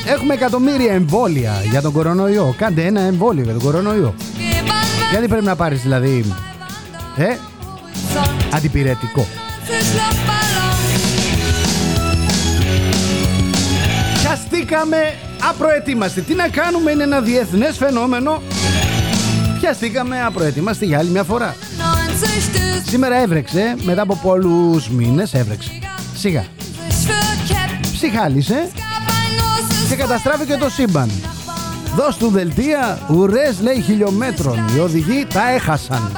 Έχουμε 0.06 0.34
εκατομμύρια 0.34 0.92
εμβόλια 0.92 1.52
για 1.70 1.82
τον 1.82 1.92
κορονοϊό. 1.92 2.54
Κάντε 2.58 2.84
ένα 2.84 3.00
εμβόλιο 3.00 3.42
για 3.42 3.52
τον 3.52 3.62
κορονοϊό. 3.62 4.14
Γιατί 5.10 5.28
πρέπει 5.28 5.44
να 5.44 5.56
πάρεις 5.56 5.82
δηλαδή 5.82 6.34
ε, 7.16 7.36
αντιπηρετικό. 8.54 9.26
Πιαστήκαμε 14.22 14.96
απροετοίμαστοι. 15.50 16.20
Τι 16.20 16.34
να 16.34 16.48
κάνουμε 16.48 16.90
είναι 16.90 17.02
ένα 17.02 17.20
διεθνές 17.20 17.76
φαινόμενο. 17.76 18.42
Πιαστήκαμε 19.60 20.22
απροετοίμαστοι 20.24 20.86
για 20.86 20.98
άλλη 20.98 21.10
μια 21.10 21.24
φορά. 21.24 21.56
Σήμερα 22.86 23.22
έβρεξε, 23.22 23.74
μετά 23.82 24.02
από 24.02 24.16
πολλούς 24.22 24.88
μήνες 24.88 25.34
έβρεξε. 25.34 25.70
Σιγά. 26.16 26.44
Ψυχάλισε 28.02 28.68
και 29.88 29.96
καταστράφηκε 29.96 30.56
το 30.56 30.70
σύμπαν. 30.70 31.10
Δώσ' 31.96 32.16
του 32.16 32.28
δελτία, 32.28 32.98
ουρές 33.10 33.60
λέει 33.60 33.80
χιλιόμετρων. 33.80 34.58
Οι 34.76 34.78
οδηγοί 34.78 35.26
τα 35.32 35.50
έχασαν. 35.50 36.12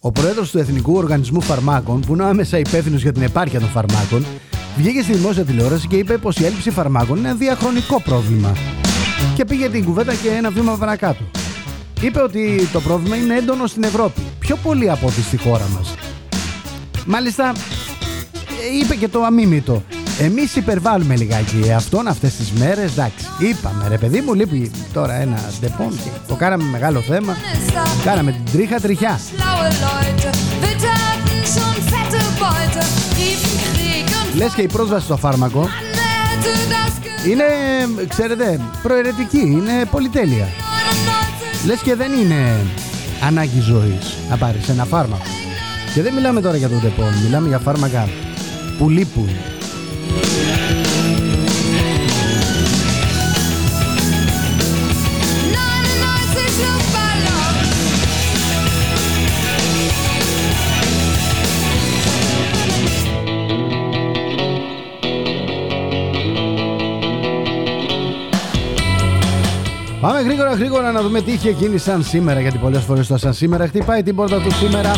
Ο 0.00 0.12
πρόεδρος 0.12 0.50
του 0.50 0.58
Εθνικού 0.58 0.94
Οργανισμού 0.94 1.40
Φαρμάκων, 1.40 2.00
που 2.00 2.12
είναι 2.14 2.24
άμεσα 2.24 2.58
υπεύθυνος 2.58 3.02
για 3.02 3.12
την 3.12 3.22
επάρκεια 3.22 3.60
των 3.60 3.68
φαρμάκων, 3.68 4.26
βγήκε 4.76 5.02
στη 5.02 5.12
δημόσια 5.12 5.44
τηλεόραση 5.44 5.86
και 5.86 5.96
είπε 5.96 6.16
πως 6.16 6.36
η 6.36 6.44
έλλειψη 6.44 6.70
φαρμάκων 6.70 7.18
είναι 7.18 7.34
διαχρονικό 7.34 8.00
πρόβλημα. 8.00 8.52
Και 9.34 9.44
πήγε 9.44 9.68
την 9.68 9.84
κουβέντα 9.84 10.14
και 10.14 10.28
ένα 10.28 10.50
βήμα 10.50 10.76
παρακάτω. 10.76 11.24
Είπε 12.00 12.20
ότι 12.20 12.68
το 12.72 12.80
πρόβλημα 12.80 13.16
είναι 13.16 13.34
έντονο 13.34 13.66
στην 13.66 13.82
Ευρώπη, 13.82 14.20
πιο 14.38 14.56
πολύ 14.56 14.90
από 14.90 15.06
ό,τι 15.06 15.22
στη 15.22 15.36
χώρα 15.36 15.68
μας. 15.74 15.94
Μάλιστα, 17.06 17.52
είπε 18.82 18.94
και 18.94 19.08
το 19.08 19.22
αμίμητο. 19.22 19.82
Εμείς 20.20 20.56
υπερβάλλουμε 20.56 21.16
λιγάκι 21.16 21.72
αυτόν 21.76 22.06
αυτές 22.08 22.34
τις 22.34 22.52
μέρες. 22.52 22.92
Εντάξει, 22.92 23.26
είπαμε 23.38 23.88
ρε 23.88 23.98
παιδί 23.98 24.20
μου, 24.20 24.34
λείπει 24.34 24.70
τώρα 24.92 25.14
ένα 25.14 25.50
Depon 25.60 25.90
και 25.90 26.10
το 26.28 26.34
κάναμε 26.34 26.64
μεγάλο 26.64 27.00
θέμα. 27.00 27.36
Κάναμε 28.04 28.32
την 28.32 28.52
τρίχα 28.52 28.80
τριχιά. 28.80 29.20
Λες 34.34 34.52
και 34.52 34.62
η 34.62 34.66
πρόσβαση 34.66 35.04
στο 35.04 35.16
φάρμακο 35.16 35.68
είναι, 37.26 37.44
ξέρετε, 38.08 38.60
προαιρετική, 38.82 39.40
είναι 39.40 39.84
πολυτέλεια. 39.90 40.48
Λες 41.66 41.80
και 41.80 41.94
δεν 41.94 42.12
είναι 42.12 42.66
ανάγκη 43.26 43.60
ζωής 43.60 44.16
να 44.30 44.36
πάρεις 44.36 44.68
ένα 44.68 44.84
φάρμακο. 44.84 45.22
Και 45.94 46.02
δεν 46.02 46.14
μιλάμε 46.14 46.40
τώρα 46.40 46.56
για 46.56 46.68
τον 46.68 46.80
τεπών, 46.80 47.14
μιλάμε 47.24 47.48
για 47.48 47.58
φάρμακα 47.58 48.08
που 48.78 48.88
λείπουν. 48.88 49.28
Πάμε 70.20 70.32
γρήγορα 70.32 70.54
γρήγορα 70.54 70.92
να 70.92 71.02
δούμε 71.02 71.20
τι 71.20 71.32
είχε 71.32 71.50
γίνει 71.50 71.78
σαν 71.78 72.02
σήμερα 72.02 72.40
γιατί 72.40 72.58
πολλές 72.58 72.82
φορές 72.82 73.06
το 73.06 73.16
σαν 73.16 73.32
σήμερα 73.32 73.66
χτυπάει 73.66 74.02
την 74.02 74.14
πόρτα 74.14 74.40
του 74.40 74.52
σήμερα 74.52 74.90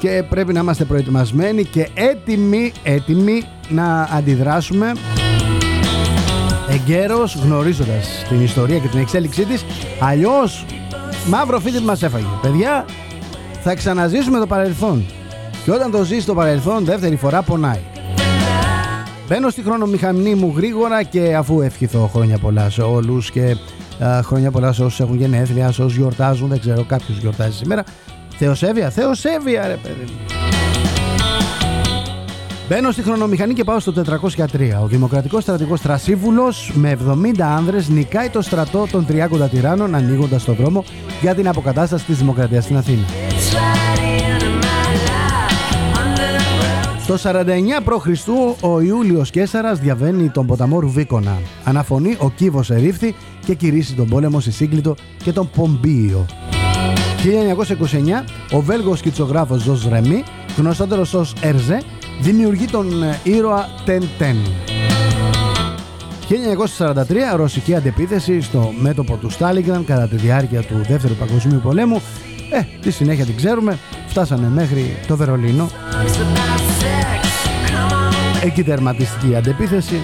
και 0.00 0.24
πρέπει 0.28 0.52
να 0.52 0.60
είμαστε 0.60 0.84
προετοιμασμένοι 0.84 1.64
και 1.64 1.88
έτοιμοι, 1.94 2.72
έτοιμοι 2.82 3.42
να 3.68 4.02
αντιδράσουμε. 4.02 4.92
Εγκαίρως 6.68 7.34
γνωρίζοντας 7.34 8.24
την 8.28 8.42
ιστορία 8.42 8.78
και 8.78 8.88
την 8.88 8.98
εξέλιξή 8.98 9.44
της 9.44 9.64
αλλιώς 10.00 10.66
μαύρο 11.26 11.60
φίδι 11.60 11.78
μας 11.78 12.02
έφαγε. 12.02 12.26
Παιδιά 12.42 12.84
θα 13.62 13.74
ξαναζήσουμε 13.74 14.38
το 14.38 14.46
παρελθόν. 14.46 15.06
Και 15.64 15.70
όταν 15.70 15.90
το 15.90 16.04
ζεις 16.04 16.24
το 16.24 16.34
παρελθόν 16.34 16.84
δεύτερη 16.84 17.16
φορά 17.16 17.42
πονάει. 17.42 17.80
Μπαίνω 19.28 19.50
στη 19.50 19.62
χρονομηχανή 19.62 20.34
μου 20.34 20.52
γρήγορα 20.56 21.02
και 21.02 21.34
αφού 21.36 21.60
ευχηθώ 21.60 22.10
χρόνια 22.12 22.38
πολλά 22.38 22.70
σε 22.70 22.82
όλους 22.82 23.30
και 23.30 23.42
α, 23.50 23.56
χρόνια 24.22 24.50
πολλά 24.50 24.72
σε 24.72 24.84
όσους 24.84 25.00
έχουν 25.00 25.16
γενέθλια, 25.16 25.72
σε 25.72 25.82
όσους 25.82 25.96
γιορτάζουν, 25.96 26.48
δεν 26.48 26.60
ξέρω 26.60 26.84
κάποιος 26.84 27.18
γιορτάζει 27.18 27.56
σήμερα 27.56 27.84
Θεοσέβεια, 28.36 28.90
Θεοσέβεια 28.90 29.66
ρε 29.66 29.76
παιδί 29.82 30.04
μου. 30.06 30.18
Μπαίνω 32.68 32.90
στη 32.90 33.02
χρονομηχανή 33.02 33.54
και 33.54 33.64
πάω 33.64 33.80
στο 33.80 33.92
403. 33.92 34.82
Ο 34.82 34.86
Δημοκρατικός 34.86 35.42
Στρατηγός 35.42 35.80
Τρασίβουλος 35.80 36.72
με 36.74 36.90
70 36.90 37.40
άνδρες 37.40 37.88
νικάει 37.88 38.28
το 38.28 38.42
στρατό 38.42 38.86
των 38.90 39.06
30 39.08 39.48
τυράννων 39.50 39.94
ανοίγοντας 39.94 40.44
τον 40.44 40.54
δρόμο 40.54 40.84
για 41.20 41.34
την 41.34 41.48
αποκατάσταση 41.48 42.04
της 42.04 42.18
δημοκρατίας 42.18 42.64
στην 42.64 42.76
Αθήνα. 42.76 43.04
Στο 47.08 47.30
49 47.30 47.44
π.Χ. 47.84 48.28
ο 48.60 48.80
Ιούλιος 48.80 49.30
Κέσαρας 49.30 49.78
διαβαίνει 49.78 50.28
τον 50.28 50.46
ποταμό 50.46 50.80
Ρουβίκονα. 50.80 51.38
Αναφωνεί 51.64 52.16
ο 52.18 52.30
Κύβος 52.30 52.70
ερήφθη 52.70 53.14
και 53.46 53.54
κηρύσσει 53.54 53.94
τον 53.94 54.08
πόλεμο 54.08 54.40
σε 54.40 54.50
Σύγκλιτο 54.50 54.94
και 55.22 55.32
τον 55.32 55.50
Πομπίο. 55.50 56.26
1929 58.50 58.56
ο 58.56 58.60
Βέλγος 58.60 58.98
σκητσογράφος 58.98 59.62
Ζωζ 59.62 59.86
Ρεμί, 59.86 60.24
γνωστότερος 60.56 61.14
ως 61.14 61.34
Ερζέ, 61.40 61.82
δημιουργεί 62.20 62.64
τον 62.64 63.02
ε, 63.02 63.20
ήρωα 63.22 63.68
Τεν 63.84 64.02
Τεν. 64.18 64.36
1943 67.32 67.36
ρωσική 67.36 67.74
αντεπίθεση 67.74 68.40
στο 68.40 68.72
μέτωπο 68.80 69.16
του 69.16 69.30
Στάλιγκραν 69.30 69.84
κατά 69.84 70.08
τη 70.08 70.16
διάρκεια 70.16 70.62
του 70.62 70.84
Δεύτερου 70.88 71.14
Παγκοσμίου 71.14 71.60
Πολέμου. 71.62 72.02
Ε, 72.50 72.60
τη 72.80 72.90
συνέχεια 72.90 73.24
την 73.24 73.36
ξέρουμε, 73.36 73.78
φτάσανε 74.06 74.48
μέχρι 74.48 74.96
το 75.06 75.16
Βερολίνο. 75.16 75.70
Εκεί 78.42 78.62
τερματιστική 78.62 79.36
αντεπίθεση. 79.36 80.00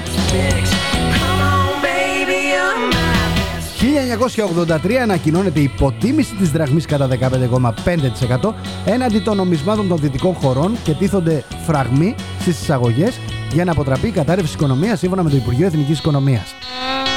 1983 3.84 4.92
ανακοινώνεται 5.02 5.60
η 5.60 5.62
υποτίμηση 5.62 6.34
της 6.34 6.50
δραχμής 6.50 6.86
κατά 6.86 7.08
15,5% 7.08 8.54
έναντι 8.84 9.18
των 9.18 9.36
νομισμάτων 9.36 9.88
των 9.88 9.98
δυτικών 9.98 10.34
χωρών 10.34 10.76
και 10.84 10.92
τίθονται 10.92 11.44
φραγμοί 11.66 12.14
στις 12.40 12.60
εισαγωγές 12.60 13.18
για 13.52 13.64
να 13.64 13.72
αποτραπεί 13.72 14.06
η 14.06 14.10
κατάρρευση 14.10 14.54
οικονομίας 14.54 14.98
σύμφωνα 14.98 15.22
με 15.22 15.30
το 15.30 15.36
Υπουργείο 15.36 15.66
Εθνικής 15.66 15.98
Οικονομίας. 15.98 16.54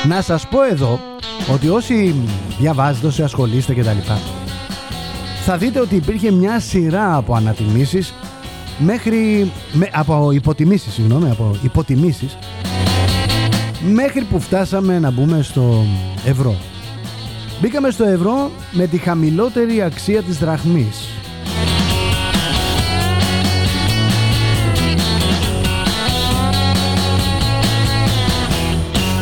Να 0.07 0.21
σας 0.21 0.47
πω 0.47 0.63
εδώ 0.63 0.99
ότι 1.53 1.69
όσοι 1.69 2.15
διαβάζετε, 2.59 3.07
όσοι 3.07 3.23
ασχολείστε 3.23 3.73
κτλ. 3.73 4.11
Θα 5.49 5.57
δείτε 5.57 5.79
ότι 5.79 5.95
υπήρχε 5.95 6.31
μια 6.31 6.60
σειρά 6.60 7.15
από 7.15 7.36
ανατιμήσεις 7.36 8.13
μέχρι, 8.77 9.51
με, 9.71 9.89
από 9.91 10.31
υποτιμήσεις, 10.31 10.93
συγγνώμη, 10.93 11.29
από 11.29 11.55
υποτιμήσεις 11.62 12.38
μέχρι 13.93 14.23
που 14.23 14.39
φτάσαμε 14.39 14.99
να 14.99 15.12
μπούμε 15.12 15.41
στο 15.41 15.83
ευρώ. 16.25 16.55
Μπήκαμε 17.62 17.89
στο 17.89 18.03
ευρώ 18.03 18.51
με 18.71 18.88
τη 18.88 18.97
χαμηλότερη 18.97 19.81
αξία 19.81 20.21
της 20.21 20.38
δραχμής. 20.38 21.07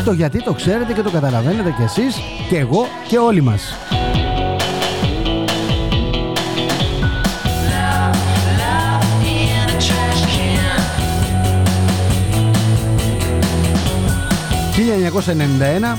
Το 0.04 0.12
γιατί 0.12 0.42
το 0.42 0.52
ξέρετε 0.52 0.92
και 0.92 1.02
το 1.02 1.10
καταλαβαίνετε 1.10 1.74
κι 1.76 1.82
εσείς 1.82 2.16
και 2.48 2.58
εγώ 2.58 2.86
και 3.08 3.18
όλοι 3.18 3.40
μας. 3.40 3.85
...1991 14.86 15.98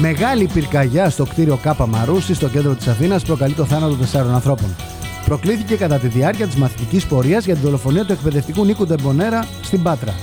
Μεγάλη 0.00 0.46
πυρκαγιά 0.46 1.10
στο 1.10 1.24
κτίριο 1.24 1.56
Κάπα 1.56 1.86
Μαρούση 1.86 2.34
στο 2.34 2.48
κέντρο 2.48 2.74
της 2.74 2.88
Αθήνας 2.88 3.22
προκαλεί 3.22 3.54
το 3.54 3.64
θάνατο 3.64 3.94
τεσσάρων 3.94 4.34
ανθρώπων. 4.34 4.76
Προκλήθηκε 5.24 5.76
κατά 5.76 5.98
τη 5.98 6.06
διάρκεια 6.06 6.46
της 6.46 6.56
μαθητικής 6.56 7.06
πορείας 7.06 7.44
για 7.44 7.54
την 7.54 7.62
δολοφονία 7.62 8.04
του 8.04 8.12
εκπαιδευτικού 8.12 8.64
Νίκου 8.64 8.86
Ντεμπονέρα 8.86 9.46
στην 9.62 9.82
Πάτρα. 9.82 10.14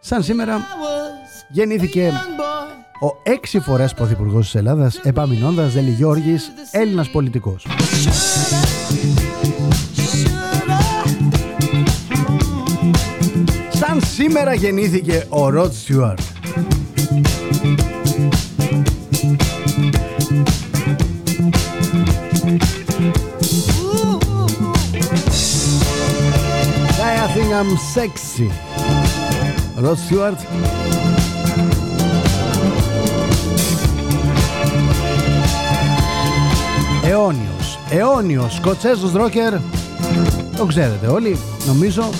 Σαν 0.00 0.22
σήμερα 0.22 0.60
γεννήθηκε 1.48 2.12
ο 3.02 3.16
έξι 3.22 3.60
φορές 3.60 3.94
πρωθυπουργός 3.94 4.44
της 4.44 4.54
Ελλάδας 4.54 4.96
Επαμινώντας 4.96 5.72
Δελη 5.72 5.90
Γιώργης, 5.90 6.50
Έλληνας 6.70 7.08
πολιτικός. 7.08 7.66
Σαν 13.72 14.00
σήμερα 14.14 14.54
γεννήθηκε 14.54 15.26
ο 15.28 15.48
Ροτ 15.48 15.72
Στιούαρτ. 15.72 16.20
I 27.22 27.32
think 27.34 27.52
I'm 27.60 27.72
sexy; 27.96 28.50
Ροτ 29.80 29.98
Στιούαρτ 29.98 30.40
αιώνιος, 37.10 37.78
αιώνιος. 37.90 38.54
Σκοτσέζος 38.54 39.12
ρόκερ. 39.12 39.52
Το 40.56 40.66
ξέρετε 40.66 41.06
όλοι, 41.06 41.38
νομίζω 41.66 42.10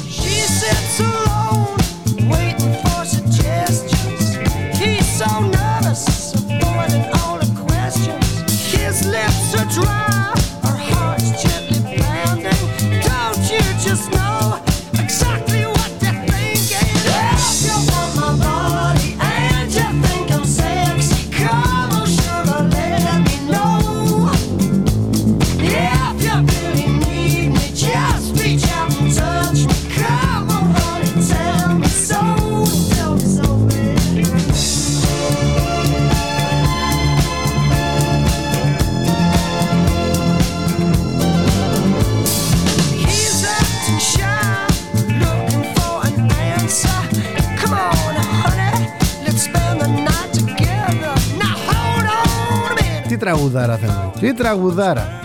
τραγουδάρα 53.50 53.76
θέλω. 53.76 54.12
Τι 54.20 54.34
τραγουδάρα. 54.34 55.20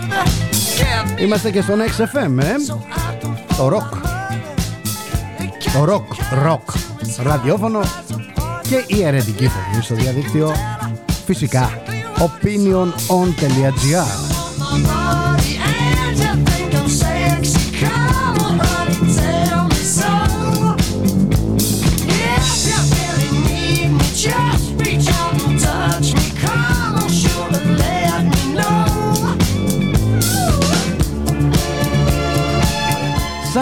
Είμαστε 1.18 1.50
και 1.50 1.60
στον 1.62 1.78
XFM, 1.78 2.38
ε. 2.38 2.52
Το 3.56 3.68
ροκ. 3.68 3.94
Το 5.72 5.84
ροκ, 5.84 6.06
ροκ. 6.42 6.70
Ραδιόφωνο 7.22 7.80
και 8.68 8.84
η 8.86 9.02
αιρετική 9.02 9.48
φωνή 9.48 9.82
στο 9.82 9.94
διαδίκτυο. 9.94 10.52
Φυσικά, 11.26 11.70
opinionon.gr 12.18 13.72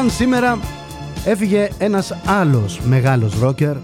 Σαν 0.05 0.13
σήμερα 0.13 0.59
έφυγε 1.25 1.69
ένας 1.79 2.15
άλλος 2.27 2.81
μεγάλος 2.81 3.39
ρόκερ 3.41 3.77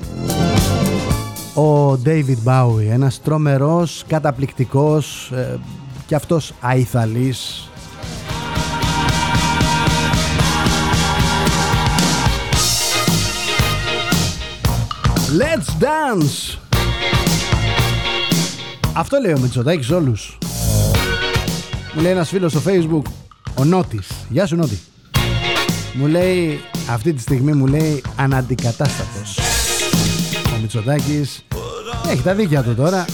ο 1.55 1.93
David 2.05 2.37
Bowie 2.45 2.89
ένας 2.91 3.21
τρομερός, 3.23 4.05
καταπληκτικός 4.07 5.31
ε, 5.35 5.59
και 6.07 6.15
αυτός 6.15 6.53
αϊθαλής 6.61 7.71
Let's 15.39 15.83
dance! 15.83 16.59
Αυτό 18.93 19.19
λέει 19.19 19.33
ο 19.33 19.39
Μητσοτάκης 19.39 19.91
όλους. 19.91 20.39
Μου 21.95 22.03
λέει 22.03 22.13
ένας 22.13 22.29
φίλος 22.29 22.53
στο 22.53 22.61
facebook, 22.67 23.11
ο 23.55 23.65
Νότης. 23.65 24.09
Γεια 24.29 24.47
σου 24.47 24.57
Νότη. 24.57 24.79
Μου 25.93 26.07
λέει, 26.07 26.61
αυτή 26.91 27.13
τη 27.13 27.21
στιγμή 27.21 27.53
μου 27.53 27.67
λέει 27.67 28.03
αναντικατάστατος. 28.17 29.39
Ο 30.55 30.59
Μητσοτάκης 30.61 31.45
έχει 32.11 32.23
τα 32.23 32.35
δίκια 32.35 32.63
του 32.63 32.75
τώρα. 32.75 33.05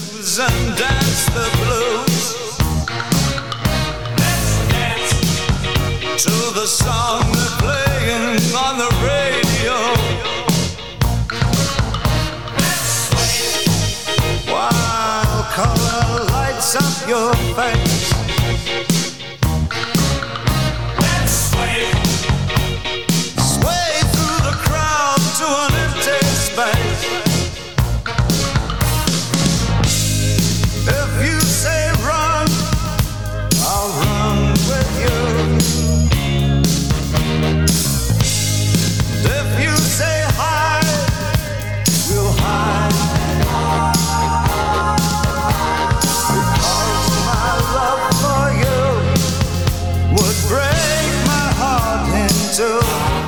color 15.57 16.29
lights 16.29 16.75
up 16.75 17.09
your 17.09 17.33
face 17.55 18.06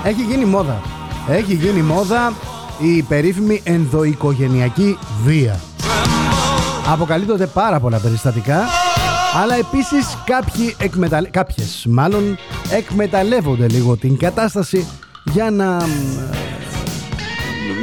Έχει 0.10 0.22
γίνει 0.22 0.46
μόδα. 0.46 0.82
Έχει 1.28 1.54
γίνει 1.54 1.82
μόδα 1.82 2.34
η 2.80 3.02
περίφημη 3.02 3.62
ενδοοικογενειακή 3.64 4.98
βία. 5.24 5.60
Αποκαλύπτονται 6.88 7.46
πάρα 7.46 7.80
πολλά 7.80 7.98
περιστατικά, 7.98 8.60
αλλά 9.44 9.56
επίσης 9.56 10.18
κάποιοι 10.26 10.76
εκμεταλλε... 10.80 11.28
κάποιες 11.30 11.86
μάλλον 11.90 12.38
εκμεταλλεύονται 12.70 13.68
λίγο 13.68 13.98
την 13.98 14.18
κατάσταση 14.18 14.88
για 15.24 15.52
να, 15.52 15.78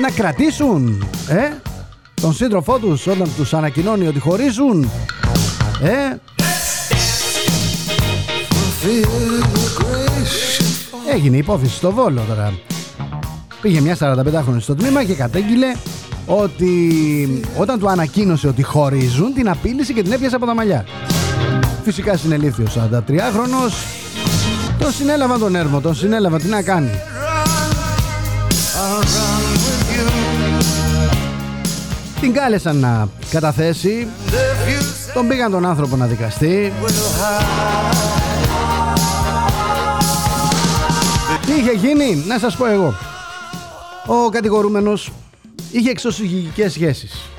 να 0.00 0.10
κρατήσουν 0.14 1.08
ε, 1.28 1.48
τον 2.14 2.32
σύντροφό 2.32 2.78
τους 2.78 3.06
όταν 3.06 3.28
τους 3.36 3.54
ανακοινώνει 3.54 4.06
ότι 4.06 4.18
χωρίζουν. 4.18 4.90
Ε, 5.82 6.16
Έγινε 11.12 11.36
υπόθεση 11.36 11.74
στο 11.74 11.92
Βόλο 11.92 12.24
τώρα. 12.28 12.52
Πήγε 13.60 13.80
μια 13.80 13.96
45χρονη 14.00 14.60
στο 14.60 14.74
τμήμα 14.74 15.04
και 15.04 15.14
κατέγγειλε 15.14 15.72
ότι 16.26 17.42
όταν 17.56 17.78
του 17.78 17.88
ανακοίνωσε 17.88 18.48
ότι 18.48 18.62
χωρίζουν 18.62 19.34
την 19.34 19.48
απείλησε 19.48 19.92
και 19.92 20.02
την 20.02 20.12
έπιασε 20.12 20.36
από 20.36 20.46
τα 20.46 20.54
μαλλιά. 20.54 20.84
Φυσικά 21.84 22.16
συνελήφθη 22.16 22.62
ο 22.62 22.66
43χρονος 22.74 23.72
Τον 24.78 24.92
συνέλαβαν 24.92 25.38
τον 25.38 25.54
έρμο, 25.54 25.80
τον 25.80 25.94
συνέλαβαν 25.94 26.40
τι 26.40 26.46
να 26.46 26.62
κάνει; 26.62 26.90
Την 32.20 32.32
κάλεσαν 32.32 32.76
να 32.76 33.08
καταθέσει 33.30 34.06
Τον 35.14 35.28
πήγαν 35.28 35.50
τον 35.50 35.66
άνθρωπο 35.66 35.96
να 35.96 36.06
δικαστεί 36.06 36.72
είχε 41.56 41.72
γίνει, 41.72 42.24
να 42.26 42.38
σας 42.38 42.56
πω 42.56 42.66
εγώ. 42.66 42.94
Ο 44.06 44.28
κατηγορούμενος 44.28 45.12
είχε 45.70 45.90
εξωσυγικές 45.90 46.72
σχέσεις. 46.72 47.30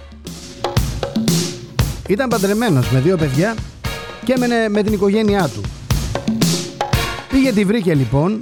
Ήταν 2.08 2.30
παντρεμένος 2.30 2.90
με 2.90 3.00
δύο 3.00 3.18
παιδιά 3.18 3.56
και 4.26 4.34
έμενε 4.34 4.70
με 4.70 4.84
την 4.84 4.94
οικογένειά 4.94 5.50
του. 5.54 5.62
Πήγε 7.30 7.52
τη 7.52 7.66
βρήκε 7.66 7.94
λοιπόν 7.94 8.42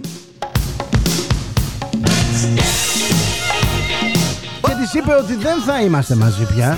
και 4.62 4.74
της 4.82 4.94
είπε 4.94 5.14
ότι 5.14 5.36
δεν 5.36 5.62
θα 5.66 5.82
είμαστε 5.82 6.16
μαζί 6.16 6.46
πια, 6.56 6.78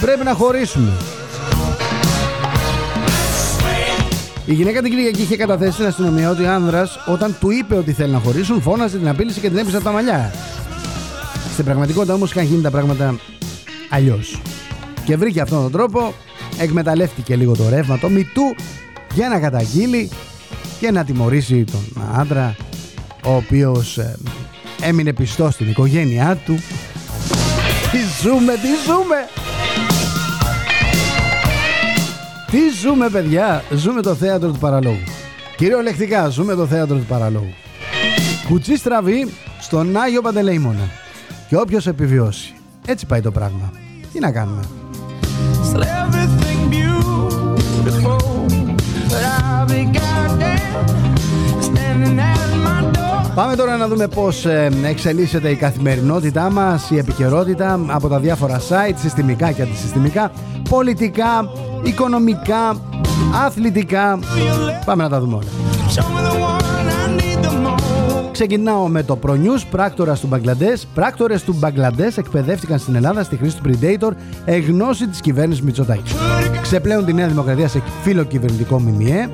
πρέπει 0.00 0.24
να 0.24 0.34
χωρίσουμε. 0.34 0.92
Η 4.48 4.52
γυναίκα 4.54 4.82
την 4.82 4.90
Κυριακή 4.90 5.22
είχε 5.22 5.36
καταθέσει 5.36 5.72
στην 5.72 5.86
αστυνομία 5.86 6.30
ότι 6.30 6.44
ο 6.44 6.50
άνδρας 6.50 6.98
όταν 7.06 7.36
του 7.40 7.50
είπε 7.50 7.74
ότι 7.74 7.92
θέλει 7.92 8.12
να 8.12 8.18
χωρίσουν 8.18 8.62
φώνασε, 8.62 8.98
την 8.98 9.08
απείλησε 9.08 9.40
και 9.40 9.48
την 9.48 9.58
έπεισε 9.58 9.76
από 9.76 9.84
τα 9.84 9.92
μαλλιά. 9.92 10.32
Στην 11.52 11.64
πραγματικότητα 11.64 12.14
όμως 12.14 12.30
είχαν 12.30 12.44
γίνει 12.44 12.62
τα 12.62 12.70
πράγματα 12.70 13.18
αλλιώς. 13.90 14.40
Και 15.04 15.16
βρήκε 15.16 15.40
αυτόν 15.40 15.62
τον 15.62 15.72
τρόπο, 15.72 16.14
εκμεταλλεύτηκε 16.58 17.36
λίγο 17.36 17.56
το 17.56 17.68
ρεύμα, 17.68 17.98
το 17.98 18.08
μητού 18.08 18.54
για 19.14 19.28
να 19.28 19.40
καταγγείλει 19.40 20.10
και 20.80 20.90
να 20.90 21.04
τιμωρήσει 21.04 21.64
τον 21.64 22.04
άντρα 22.14 22.56
ο 23.24 23.34
οποίος 23.34 23.98
ε, 23.98 24.18
έμεινε 24.82 25.12
πιστός 25.12 25.54
στην 25.54 25.70
οικογένειά 25.70 26.36
του. 26.44 26.54
Τι 27.90 27.98
ζούμε, 28.22 28.52
τι 28.52 28.68
ζούμε! 28.86 29.37
Τι 32.50 32.58
ζούμε 32.82 33.08
παιδιά, 33.08 33.62
ζούμε 33.70 34.02
το 34.02 34.14
θέατρο 34.14 34.50
του 34.50 34.58
παραλόγου. 34.58 35.04
Κυριολεκτικά 35.56 36.28
ζούμε 36.28 36.54
το 36.54 36.66
θέατρο 36.66 36.96
του 36.96 37.04
παραλόγου. 37.04 37.54
Κουτσί 38.48 38.76
στραβή 38.76 39.28
στον 39.60 39.96
Άγιο 39.96 40.22
Παντελεήμονα. 40.22 40.88
Και 41.48 41.56
όποιος 41.56 41.86
επιβιώσει. 41.86 42.54
Έτσι 42.86 43.06
πάει 43.06 43.20
το 43.20 43.30
πράγμα. 43.30 43.72
Τι 44.12 44.18
να 44.18 44.32
κάνουμε; 44.32 44.62
Πάμε 53.38 53.56
τώρα 53.56 53.76
να 53.76 53.88
δούμε 53.88 54.08
πώς 54.08 54.46
ε, 54.46 54.70
εξελίσσεται 54.84 55.50
η 55.50 55.54
καθημερινότητά 55.54 56.50
μας, 56.50 56.90
η 56.90 56.98
επικαιρότητα 56.98 57.80
από 57.86 58.08
τα 58.08 58.18
διάφορα 58.18 58.60
site, 58.60 58.94
συστημικά 58.96 59.52
και 59.52 59.62
αντισυστημικά, 59.62 60.32
πολιτικά, 60.68 61.50
οικονομικά, 61.82 62.76
αθλητικά. 63.44 64.18
Πάμε 64.84 65.02
να 65.02 65.08
τα 65.08 65.20
δούμε 65.20 65.34
όλα. 65.34 65.48
Ξεκινάω 68.32 68.88
με 68.88 69.02
το 69.02 69.18
Pro 69.26 69.30
News. 69.30 69.62
Πράκτορας 69.70 70.20
του 70.20 70.26
Μπαγκλαντές. 70.26 70.86
Πράκτορες 70.94 71.42
του 71.42 71.54
Μπαγκλαντές 71.58 72.18
εκπαιδεύτηκαν 72.18 72.78
στην 72.78 72.94
Ελλάδα 72.94 73.22
στη 73.22 73.36
χρήση 73.36 73.56
του 73.56 73.70
Predator 73.70 74.10
εν 74.44 74.60
γνώσει 74.60 75.08
της 75.08 75.20
κυβέρνησης 75.20 75.62
Μητσοτάκη. 75.62 76.14
Ξεπλένουν 76.62 77.04
τη 77.04 77.12
Νέα 77.12 77.28
Δημοκρατία 77.28 77.68
σε 77.68 77.82
φιλοκυβερνητικά 78.02 78.80
ΜΜΕ. 78.80 79.28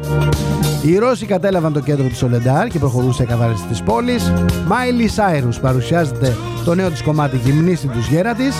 Οι 0.87 0.99
Ρώσοι 0.99 1.27
κατέλαβαν 1.27 1.73
το 1.73 1.81
κέντρο 1.81 2.09
του 2.09 2.17
Σολεντάρ 2.17 2.69
και 2.69 2.79
προχωρούν 2.79 3.23
σε 3.23 3.27
εκκαθάριση 3.27 3.65
της 3.69 3.83
πόλης. 3.83 4.33
Μάιλι 4.67 5.09
Σάιρους 5.09 5.59
παρουσιάζεται 5.59 6.37
το 6.65 6.75
νέο 6.75 6.91
της 6.91 7.03
κομμάτι 7.03 7.37
Γυμνίστη 7.37 7.87
τους 7.87 8.07
Γέρα 8.07 8.35
της. 8.35 8.55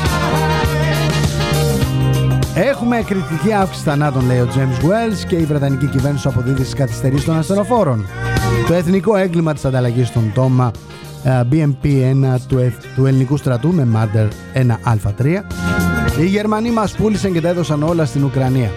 Έχουμε 2.55 3.03
κριτική 3.07 3.53
αύξηση 3.53 3.85
θανάτων, 3.85 4.27
λέει 4.27 4.39
ο 4.39 4.49
James 4.55 4.85
Wells, 4.85 5.27
και 5.29 5.37
η 5.37 5.45
Βρετανική 5.45 5.87
κυβέρνηση 5.87 6.29
αποδίδει 6.29 6.63
στις 6.63 6.75
καθυστερήσεις 6.75 7.25
των 7.25 7.37
ασθενοφόρων. 7.37 8.07
Το 8.67 8.75
εθνικό 8.75 9.17
έγκλημα 9.17 9.53
της 9.53 9.65
ανταλλαγής 9.65 10.13
των 10.13 10.33
τόμα 10.35 10.71
BMP-1 11.25 12.37
του, 12.49 12.73
του 12.97 13.07
ελληνικού 13.07 13.37
στρατού 13.37 13.73
με 13.73 13.85
Μάντερ 13.85 14.27
1Α3. 14.55 15.45
Οι 16.21 16.27
Γερμανοί 16.27 16.71
μας 16.71 16.93
πούλησαν 16.93 17.33
και 17.33 17.41
τα 17.41 17.49
έδωσαν 17.49 17.83
όλα 17.83 18.05
στην 18.05 18.25
Ουκρανία. 18.25 18.71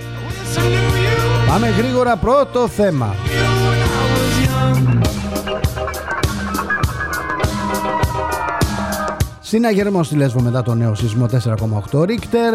Πάμε 1.47 1.69
γρήγορα 1.69 2.15
πρώτο 2.15 2.67
θέμα. 2.67 3.15
Συναγερμό 9.39 10.03
στη 10.03 10.15
Λέσβο 10.15 10.41
μετά 10.41 10.63
το 10.63 10.73
νέο 10.73 10.95
σεισμό 10.95 11.25
4,8 11.91 12.05
Ρίχτερ. 12.05 12.53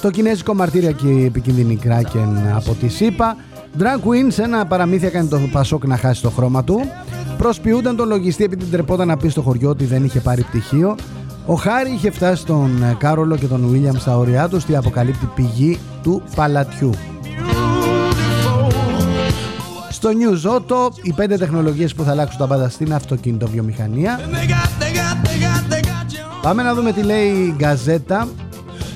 Το 0.00 0.10
κινέζικο 0.10 0.54
μαρτύρια 0.54 0.92
και 0.92 1.06
η 1.06 1.24
επικίνδυνη 1.24 1.76
κράκεν 1.76 2.38
από 2.54 2.74
τη 2.74 2.88
ΣΥΠΑ. 2.88 3.36
Drag 3.78 4.08
Queen 4.08 4.26
σε 4.28 4.42
ένα 4.42 4.66
παραμύθι 4.66 5.06
έκανε 5.06 5.28
το 5.28 5.38
Πασόκ 5.52 5.86
να 5.86 5.96
χάσει 5.96 6.22
το 6.22 6.30
χρώμα 6.30 6.64
του. 6.64 6.80
Προσποιούνταν 7.38 7.96
τον 7.96 8.08
λογιστή 8.08 8.44
επειδή 8.44 8.64
τρεπόταν 8.64 9.06
να 9.06 9.16
πει 9.16 9.28
στο 9.28 9.42
χωριό 9.42 9.68
ότι 9.68 9.84
δεν 9.84 10.04
είχε 10.04 10.20
πάρει 10.20 10.42
πτυχίο. 10.42 10.96
Ο 11.46 11.54
Χάρη 11.54 11.90
είχε 11.90 12.10
φτάσει 12.10 12.42
στον 12.42 12.82
ε, 12.82 12.96
Κάρολο 12.98 13.36
και 13.36 13.46
τον 13.46 13.66
Βίλιαμ 13.68 13.96
στα 13.96 14.18
όρια 14.18 14.48
τους 14.48 14.62
στη 14.62 14.76
αποκαλύπτει 14.76 15.28
πηγή 15.34 15.78
του 16.02 16.22
παλατιού. 16.34 16.90
Στο 20.02 20.10
News 20.12 20.50
Auto, 20.50 20.90
οι 21.02 21.12
πέντε 21.12 21.36
τεχνολογίες 21.36 21.94
που 21.94 22.02
θα 22.02 22.10
αλλάξουν 22.10 22.38
τα 22.38 22.46
πάντα 22.46 22.68
στην 22.68 22.94
αυτοκίνητο 22.94 23.46
βιομηχανία. 23.48 24.20
Πάμε 26.42 26.62
να 26.62 26.74
δούμε 26.74 26.92
τι 26.92 27.02
λέει 27.02 27.28
η 27.28 27.54
Γκαζέτα. 27.56 28.28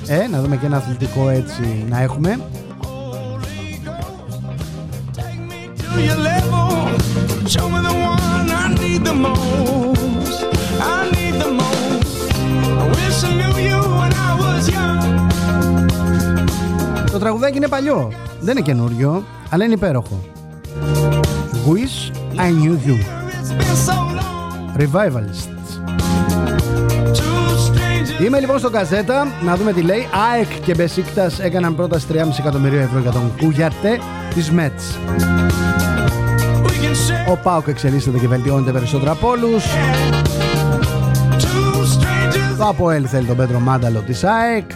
Ε, 0.07 0.27
να 0.27 0.41
δούμε 0.41 0.57
και 0.57 0.65
ένα 0.65 0.77
αθλητικό 0.77 1.29
έτσι 1.29 1.85
να 1.89 2.01
έχουμε. 2.01 2.39
Το 17.11 17.19
τραγουδάκι 17.19 17.57
είναι 17.57 17.67
παλιό, 17.67 18.11
δεν 18.39 18.57
είναι 18.57 18.65
καινούριο, 18.65 19.23
αλλά 19.49 19.63
είναι 19.63 19.73
υπέροχο. 19.73 20.19
Wish 21.67 22.11
I 22.37 22.49
Knew 22.51 22.75
You; 22.87 22.97
Revivalists 24.77 25.55
Είμαι 28.25 28.39
λοιπόν 28.39 28.59
στο 28.59 28.69
καζέτα 28.69 29.27
να 29.41 29.55
δούμε 29.55 29.73
τι 29.73 29.81
λέει. 29.81 30.07
ΑΕΚ 30.31 30.47
και 30.65 30.75
Μπεσίκτας 30.75 31.39
έκαναν 31.39 31.75
πρόταση 31.75 32.05
3,5 32.11 32.17
εκατομμυρίου 32.39 32.79
ευρώ 32.79 32.99
για 32.99 33.11
τον 33.11 33.31
Κουγιαρτέ 33.37 33.99
της 34.33 34.51
Μέτς. 34.51 34.97
Ο 37.29 37.37
Πάοκ 37.37 37.67
εξελίσσεται 37.67 38.17
και 38.17 38.27
βελτιώνεται 38.27 38.71
περισσότερο 38.71 39.11
από 39.11 39.29
όλους. 39.29 39.63
Το 42.57 42.67
Αποέλ 42.67 43.05
θέλει 43.09 43.25
τον 43.25 43.35
Πέτρο 43.35 43.59
Μάνταλο 43.59 43.99
της 43.99 44.23
ΑΕΚ. 44.23 44.69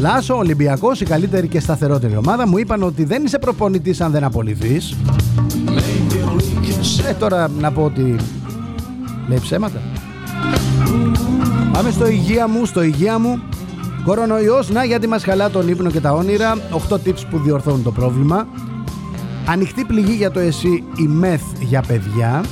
Λάσο, 0.00 0.36
Ολυμπιακός, 0.36 1.00
η 1.00 1.04
καλύτερη 1.04 1.48
και 1.48 1.60
σταθερότερη 1.60 2.16
ομάδα 2.16 2.48
μου 2.48 2.58
είπαν 2.58 2.82
ότι 2.82 3.04
δεν 3.04 3.24
είσαι 3.24 3.38
προπονητής 3.38 4.00
αν 4.00 4.12
δεν 4.12 4.24
απολυθείς. 4.24 4.96
Ε, 7.08 7.12
τώρα 7.12 7.48
να 7.60 7.72
πω 7.72 7.84
ότι 7.84 8.16
λέει 9.28 9.38
ψέματα. 9.40 9.80
Πάμε 11.72 11.90
στο 11.90 12.08
υγεία 12.08 12.48
μου, 12.48 12.64
στο 12.64 12.82
υγεία 12.82 13.18
μου. 13.18 13.42
Κορονοϊός, 14.04 14.70
να 14.70 14.84
γιατί 14.84 15.06
μας 15.06 15.24
χαλά 15.24 15.50
τον 15.50 15.68
ύπνο 15.68 15.90
και 15.90 16.00
τα 16.00 16.12
όνειρα. 16.12 16.56
8 16.88 16.94
tips 16.94 17.22
που 17.30 17.38
διορθώνουν 17.38 17.82
το 17.82 17.92
πρόβλημα. 17.92 18.48
Ανοιχτή 19.46 19.84
πληγή 19.84 20.12
για 20.12 20.30
το 20.30 20.40
εσύ, 20.40 20.84
η 20.96 21.06
μεθ 21.06 21.42
για 21.60 21.82
παιδιά. 21.86 22.44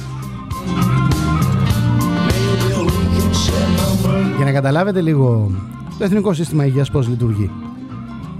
Για 4.37 4.45
να 4.45 4.53
καταλάβετε 4.53 5.01
λίγο 5.01 5.51
το 5.99 6.05
Εθνικό 6.05 6.33
Σύστημα 6.33 6.65
Υγείας 6.65 6.91
πώς 6.91 7.09
λειτουργεί. 7.09 7.51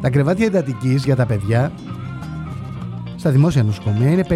Τα 0.01 0.11
κρεβάτια 0.11 0.47
εντατικής 0.47 1.05
για 1.05 1.17
τα 1.17 1.27
παιδιά 1.27 1.73
στα 3.17 3.31
δημόσια 3.31 3.63
νοσοκομεία 3.63 4.11
είναι 4.11 4.25
55. 4.29 4.35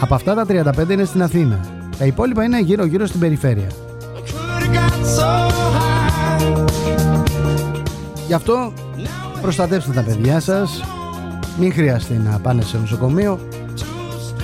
Από 0.00 0.14
αυτά 0.14 0.34
τα 0.34 0.46
35 0.48 0.90
είναι 0.90 1.04
στην 1.04 1.22
Αθήνα. 1.22 1.60
Τα 1.98 2.04
υπόλοιπα 2.04 2.44
είναι 2.44 2.60
γύρω-γύρω 2.60 3.06
στην 3.06 3.20
περιφέρεια. 3.20 3.70
Γι' 8.26 8.34
αυτό 8.34 8.72
προστατεύστε 9.40 9.92
τα 9.92 10.02
παιδιά 10.02 10.40
σας, 10.40 10.82
μην 11.58 11.72
χρειαστεί 11.72 12.14
να 12.14 12.38
πάνε 12.38 12.62
σε 12.62 12.78
νοσοκομείο, 12.78 13.38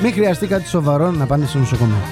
μην 0.03 0.13
χρειαστεί 0.13 0.47
κάτι 0.47 0.69
σοβαρό 0.69 1.11
να 1.11 1.27
πάνε 1.27 1.47
σε 1.47 1.59
νοσοκομείο. 1.59 2.03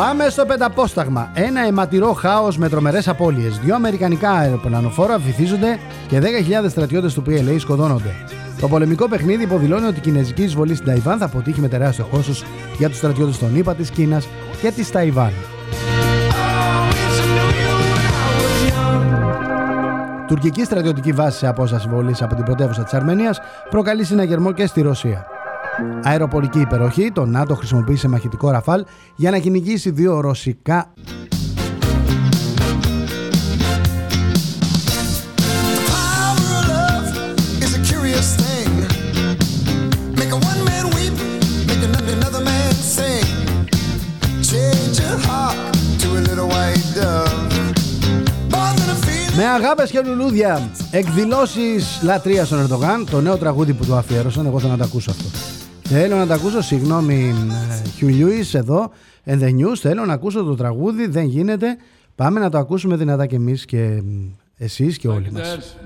Πάμε 0.00 0.28
στο 0.28 0.46
πενταπόσταγμα. 0.46 1.30
Ένα 1.34 1.60
αιματηρό 1.60 2.12
χάος 2.12 2.58
με 2.58 2.68
τρομερές 2.68 3.08
απώλειες. 3.08 3.58
Δύο 3.58 3.74
αμερικανικά 3.74 4.30
αεροπλανοφόρα 4.30 5.18
βυθίζονται 5.18 5.78
και 6.08 6.20
10.000 6.20 6.68
στρατιώτες 6.68 7.14
του 7.14 7.22
PLA 7.26 7.56
σκοτώνονται. 7.58 8.14
Το 8.60 8.68
πολεμικό 8.68 9.08
παιχνίδι 9.08 9.42
υποδηλώνει 9.42 9.86
ότι 9.86 9.98
η 9.98 10.00
κινέζικη 10.00 10.42
εισβολή 10.42 10.74
στην 10.74 10.86
Ταϊβάν 10.86 11.18
θα 11.18 11.24
αποτύχει 11.24 11.60
με 11.60 11.68
τεράστιο 11.68 12.06
κόστο 12.10 12.32
για 12.78 12.88
τους 12.88 12.96
στρατιώτες 12.96 13.38
των 13.38 13.56
ΗΠΑ, 13.56 13.74
της 13.74 13.90
Κίνας 13.90 14.28
και 14.60 14.70
της 14.70 14.90
Ταϊβάν. 14.90 15.32
Τουρκική 20.26 20.64
στρατιωτική 20.64 21.12
βάση 21.12 21.38
σε 21.38 21.46
απόσταση 21.46 21.88
βολή 21.88 22.14
από 22.20 22.34
την 22.34 22.44
πρωτεύουσα 22.44 22.82
της 22.82 22.94
Αρμενίας 22.94 23.40
προκαλεί 23.70 24.04
συναγερμό 24.04 24.52
και 24.52 24.66
στη 24.66 24.80
Ρωσία. 24.80 25.39
Αεροπορική 26.02 26.60
υπεροχή, 26.60 27.12
το 27.12 27.24
ΝΑΤΟ 27.24 27.54
χρησιμοποίησε 27.54 28.08
μαχητικό 28.08 28.50
ραφάλ 28.50 28.84
για 29.16 29.30
να 29.30 29.38
κυνηγήσει 29.38 29.90
δύο 29.90 30.20
ρωσικά 30.20 30.92
Με 49.40 49.46
αγάπες 49.46 49.90
και 49.90 50.00
λουλούδια, 50.00 50.70
εκδηλώσεις 50.90 52.00
λατρείας 52.02 52.46
στον 52.46 52.60
Ερντογάν, 52.60 53.06
το 53.10 53.20
νέο 53.20 53.36
τραγούδι 53.36 53.72
που 53.72 53.84
του 53.84 53.94
αφιέρωσαν. 53.94 54.46
Εγώ 54.46 54.58
θέλω 54.58 54.72
να 54.72 54.78
το 54.78 54.84
ακούσω 54.84 55.10
αυτό. 55.10 55.49
Θέλω 55.92 56.16
να 56.16 56.26
το 56.26 56.32
ακούσω, 56.32 56.62
συγγνώμη, 56.62 57.34
Χιου 57.96 58.08
Λιούι 58.08 58.44
εδώ, 58.52 58.90
in 59.26 59.38
the 59.38 59.48
news. 59.48 59.76
Θέλω 59.80 60.04
να 60.04 60.12
ακούσω 60.12 60.42
το 60.42 60.54
τραγούδι, 60.54 61.06
δεν 61.06 61.24
γίνεται. 61.24 61.76
Πάμε 62.14 62.40
να 62.40 62.48
το 62.48 62.58
ακούσουμε 62.58 62.96
δυνατά 62.96 63.26
και 63.26 63.36
εμείς 63.36 63.64
και 63.64 64.02
εσείς 64.56 64.98
και 64.98 65.08
όλοι 65.08 65.32
μας. 65.32 65.76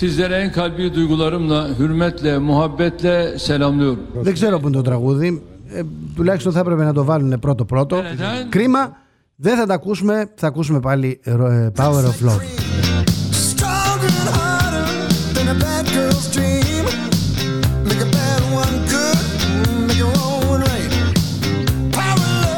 Sizlere 0.00 0.36
en 0.44 0.50
kalbi 0.56 0.84
duygularımla, 0.96 1.60
hürmetle, 1.78 2.32
muhabbetle 2.38 3.38
selamlıyorum. 3.38 3.98
Δεν 4.22 4.32
ξέρω 4.32 4.58
που 4.60 4.66
είναι 4.66 4.76
το 4.76 4.82
τραγούδι. 4.82 5.42
Ε, 5.68 5.82
τουλάχιστον 6.14 6.52
θα 6.52 6.58
έπρεπε 6.58 6.84
να 6.84 6.92
το 6.92 7.04
βάλουν 7.04 7.38
πρώτο-πρώτο. 7.40 8.02
Κρίμα 8.48 8.96
δεν 9.36 9.56
θα 9.56 9.66
τα 9.66 9.74
ακούσουμε, 9.74 10.30
θα 10.34 10.46
ακούσουμε 10.46 10.80
πάλι 10.80 11.20
ε, 11.22 11.34
Power 11.76 12.04
of 12.04 12.28
Love. 12.28 12.40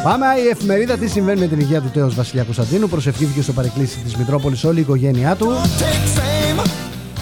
Πάμε 0.02 0.26
η 0.44 0.48
εφημερίδα 0.48 0.96
τι 0.96 1.08
συμβαίνει 1.08 1.40
με 1.40 1.46
την 1.46 1.60
υγεία 1.60 1.80
του 1.80 1.90
τέος 1.92 2.14
Βασιλιά 2.14 2.44
Κωνσταντίνου 2.44 2.88
προσευχήθηκε 2.88 3.42
στο 3.42 3.52
παρεκκλήσι 3.52 3.98
της 3.98 4.16
Μητρόπολης 4.16 4.64
όλη 4.64 4.78
η 4.78 4.80
οικογένειά 4.80 5.36
του. 5.36 5.48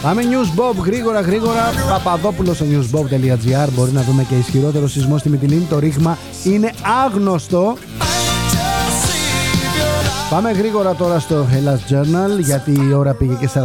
Πάμε 0.03 0.23
News 0.23 0.61
Bob 0.61 0.85
γρήγορα 0.85 1.21
γρήγορα. 1.21 1.73
Παπαδόπουλος 1.89 2.57
στο 2.57 2.67
newsbob.gr 2.71 3.69
μπορεί 3.77 3.91
να 3.93 4.03
δούμε 4.03 4.23
και 4.29 4.35
ισχυρότερο 4.35 4.89
σεισμό 4.89 5.19
στη 5.19 5.29
Μυτιλίνη 5.29 5.67
το 5.71 5.79
ρήγμα 5.79 6.19
είναι 6.45 6.73
άγνωστο. 7.05 7.77
Πάμε 10.31 10.51
γρήγορα 10.51 10.95
τώρα 10.95 11.19
στο 11.19 11.47
Hellas 11.51 11.93
Journal 11.93 12.41
γιατί 12.41 12.73
η 12.89 12.93
ώρα 12.93 13.15
πήγε 13.15 13.35
και 13.35 13.49
42. 13.55 13.61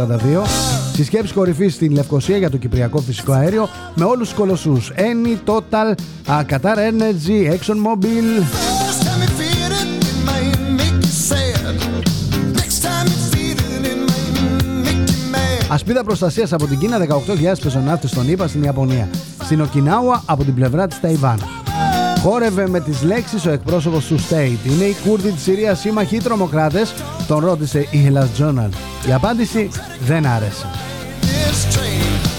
Συσκέψη 0.94 1.32
κορυφής 1.32 1.74
στην 1.74 1.92
Λευκοσία 1.92 2.36
για 2.36 2.50
το 2.50 2.56
Κυπριακό 2.56 3.00
Φυσικό 3.00 3.32
Αέριο 3.32 3.68
με 3.94 4.04
όλους 4.04 4.28
τους 4.28 4.38
κολοσσούς. 4.38 4.92
Eni, 4.96 5.50
Total, 5.50 5.94
Qatar 6.26 6.76
Energy, 6.76 7.52
Exxon 7.52 7.76
Ασπίδα 15.76 16.04
προστασίας 16.04 16.52
από 16.52 16.66
την 16.66 16.78
Κίνα 16.78 16.98
18.000 16.98 17.58
πεζοναύτες 17.62 18.10
στον 18.10 18.28
ΗΠΑ 18.28 18.48
στην 18.48 18.62
Ιαπωνία. 18.62 19.08
Στην 19.42 19.60
Οκινάουα 19.60 20.22
από 20.26 20.44
την 20.44 20.54
πλευρά 20.54 20.86
της 20.86 21.00
Ταϊβάν. 21.00 21.38
Χόρευε 22.22 22.68
με 22.68 22.80
τις 22.80 23.02
λέξεις 23.02 23.46
ο 23.46 23.50
εκπρόσωπος 23.50 24.06
του 24.06 24.18
State. 24.18 24.70
Είναι 24.70 24.84
οι 24.84 24.96
Κούρδοι 25.06 25.30
της 25.30 25.42
Συρίας 25.42 25.80
σύμμαχοι 25.80 26.18
τρομοκράτες, 26.18 26.94
τον 27.26 27.38
ρώτησε 27.44 27.78
η 27.78 28.08
Hellas 28.08 28.42
Journal. 28.42 28.68
Η 29.08 29.12
απάντηση 29.12 29.68
δεν 30.06 30.26
άρεσε. 30.26 30.66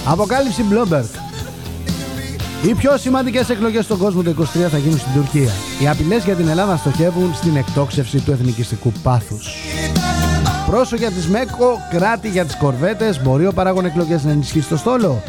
Αποκάλυψη 0.06 0.66
Bloomberg. 0.72 1.10
Οι 2.68 2.74
πιο 2.74 2.98
σημαντικές 2.98 3.50
εκλογές 3.50 3.84
στον 3.84 3.98
κόσμο 3.98 4.22
το 4.22 4.30
2023 4.30 4.70
θα 4.70 4.78
γίνουν 4.78 4.98
στην 5.00 5.14
Τουρκία. 5.14 5.52
Οι 5.82 5.88
απειλές 5.88 6.24
για 6.24 6.36
την 6.36 6.48
Ελλάδα 6.48 6.78
στοχεύουν 6.78 7.34
στην 7.36 7.56
εκτόξευση 7.56 8.20
του 8.20 8.32
εθνικιστικού 8.32 8.92
πάθους. 9.04 9.48
Πρόσω 10.68 10.96
για 10.96 11.12
τη 11.12 11.30
ΜΕΚΟ, 11.30 11.78
κράτη 11.90 12.30
για 12.30 12.46
τις 12.46 12.58
κορβέτες. 12.58 13.22
Μπορεί 13.24 13.48
ο 13.48 13.54
παράγων 13.54 13.86
εκλογές 13.86 14.24
να 14.24 14.32
ενισχύσει 14.32 14.70
το 14.70 14.78
στόλο. 14.78 15.22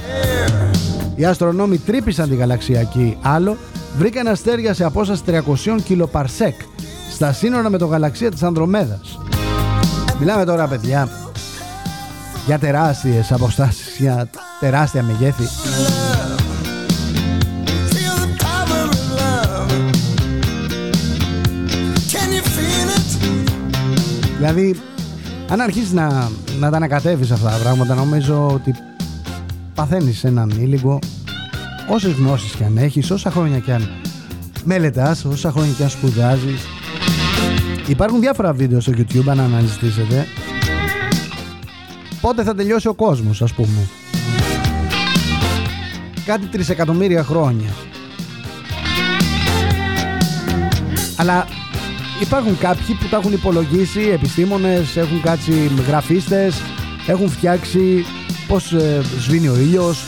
Οι 1.14 1.24
αστρονόμοι 1.24 1.78
τρύπησαν 1.78 2.28
τη 2.28 2.36
γαλαξιακή 2.36 3.18
άλλο 3.22 3.56
βρήκαν 3.96 4.28
αστέρια 4.28 4.74
σε 4.74 4.84
απόσταση 4.84 5.22
300 5.26 5.82
κιλοπαρσέκ 5.84 6.54
στα 7.10 7.32
σύνορα 7.32 7.70
με 7.70 7.78
το 7.78 7.86
γαλαξία 7.86 8.30
της 8.30 8.42
Ανδρομέδας. 8.42 9.18
Μιλάμε 10.18 10.44
τώρα 10.44 10.66
παιδιά 10.66 11.08
για 12.46 12.58
τεράστιες 12.58 13.32
αποστάσεις, 13.32 13.96
για 13.98 14.30
τεράστια 14.60 15.02
μεγέθη. 15.02 15.44
Δηλαδή, 24.36 24.80
αν 25.48 25.60
αρχίσεις 25.60 25.92
να, 25.92 26.30
να 26.58 26.70
τα 26.70 26.76
ανακατεύεις 26.76 27.30
αυτά 27.30 27.50
τα 27.50 27.56
πράγματα, 27.56 27.94
νομίζω 27.94 28.50
ότι 28.52 28.74
παθαίνεις 29.74 30.24
έναν 30.24 30.50
ήλικο 30.50 30.98
όσες 31.88 32.12
γνώσεις 32.12 32.52
και 32.52 32.64
αν 32.64 32.76
έχεις, 32.76 33.10
όσα 33.10 33.30
χρόνια 33.30 33.58
και 33.58 33.72
αν 33.72 33.88
μελετάς, 34.64 35.24
όσα 35.24 35.50
χρόνια 35.50 35.72
και 35.76 35.82
αν 35.82 35.90
σπουδάζεις. 35.90 36.66
Υπάρχουν 37.86 38.20
διάφορα 38.20 38.52
βίντεο 38.52 38.80
στο 38.80 38.92
YouTube 38.96 39.28
αν 39.28 39.40
αναζητήσετε. 39.40 40.26
Πότε 42.20 42.42
θα 42.42 42.54
τελειώσει 42.54 42.88
ο 42.88 42.94
κόσμος 42.94 43.42
ας 43.42 43.52
πούμε. 43.52 43.88
Κάτι 46.24 46.46
τρισεκατομμύρια 46.46 47.24
χρόνια. 47.24 47.70
Αλλά 51.16 51.46
υπάρχουν 52.20 52.58
κάποιοι 52.58 52.94
που 52.94 53.06
τα 53.10 53.16
έχουν 53.16 53.32
υπολογίσει, 53.32 54.00
επιστήμονες, 54.00 54.96
έχουν 54.96 55.20
κάτσει 55.22 55.70
γραφίστες, 55.86 56.62
έχουν 57.06 57.28
φτιάξει 57.28 58.04
πώς 58.48 58.72
ε, 58.72 59.00
σβήνει 59.18 59.48
ο 59.48 59.56
ήλιος, 59.56 60.04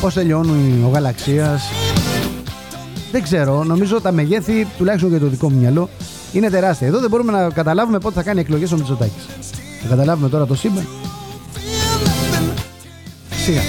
Πώς 0.00 0.14
τελειώνει 0.14 0.84
ο 0.84 0.88
γαλαξίας 0.88 1.62
Δεν 3.12 3.22
ξέρω, 3.22 3.64
νομίζω 3.64 4.00
τα 4.00 4.12
μεγέθη 4.12 4.66
τουλάχιστον 4.78 5.10
για 5.10 5.20
το 5.20 5.26
δικό 5.26 5.50
μου 5.50 5.58
μυαλό 5.58 5.88
είναι 6.32 6.50
τεράστια. 6.50 6.86
Εδώ 6.86 6.98
δεν 6.98 7.10
μπορούμε 7.10 7.32
να 7.32 7.50
καταλάβουμε 7.50 7.98
πότε 7.98 8.14
θα 8.14 8.22
κάνει 8.22 8.40
εκλογές 8.40 8.72
ο 8.72 8.76
Μητσοτάκης. 8.76 9.26
Θα 9.82 9.88
καταλάβουμε 9.88 10.28
τώρα 10.28 10.46
το 10.46 10.54
σύμπαν. 10.54 10.86
Σιγά. 13.44 13.60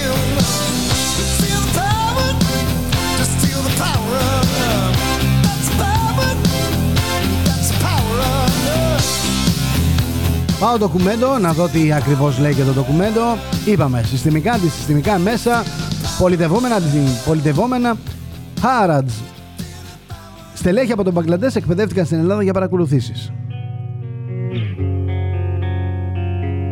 Πάω 10.62 10.78
ντοκουμέντο 10.78 11.38
να 11.38 11.52
δω 11.52 11.68
τι 11.68 11.92
ακριβώς 11.92 12.38
λέει 12.38 12.54
και 12.54 12.62
το 12.62 12.72
ντοκουμέντο. 12.72 13.20
Είπαμε 13.66 14.02
συστημικά, 14.02 14.52
αντισυστημικά 14.52 15.18
μέσα 15.18 15.62
πολιτευόμενα, 16.18 16.76
πολιτευόμενα 17.26 17.96
Χάρατζ. 18.60 19.12
Στελέχη 20.54 20.92
από 20.92 21.04
τον 21.04 21.12
Μπαγκλαντές 21.12 21.56
εκπαιδεύτηκαν 21.56 22.04
στην 22.04 22.18
Ελλάδα 22.18 22.42
για 22.42 22.52
παρακολουθήσεις. 22.52 23.32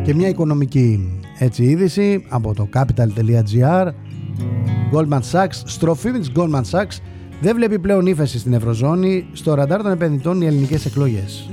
Και 0.03 0.13
μια 0.13 0.27
οικονομική 0.27 1.19
έτσι 1.39 1.63
είδηση 1.63 2.25
από 2.29 2.53
το 2.53 2.67
capital.gr 2.73 3.87
Goldman 4.93 5.21
Sachs, 5.31 5.61
στροφή 5.65 6.11
της 6.11 6.31
Goldman 6.35 6.63
Sachs 6.71 6.97
δεν 7.41 7.55
βλέπει 7.55 7.79
πλέον 7.79 8.05
ύφεση 8.05 8.39
στην 8.39 8.53
Ευρωζώνη 8.53 9.25
στο 9.33 9.53
ραντάρ 9.53 9.81
των 9.81 9.91
επενδυτών 9.91 10.41
οι 10.41 10.45
ελληνικές 10.45 10.85
εκλογές. 10.85 11.49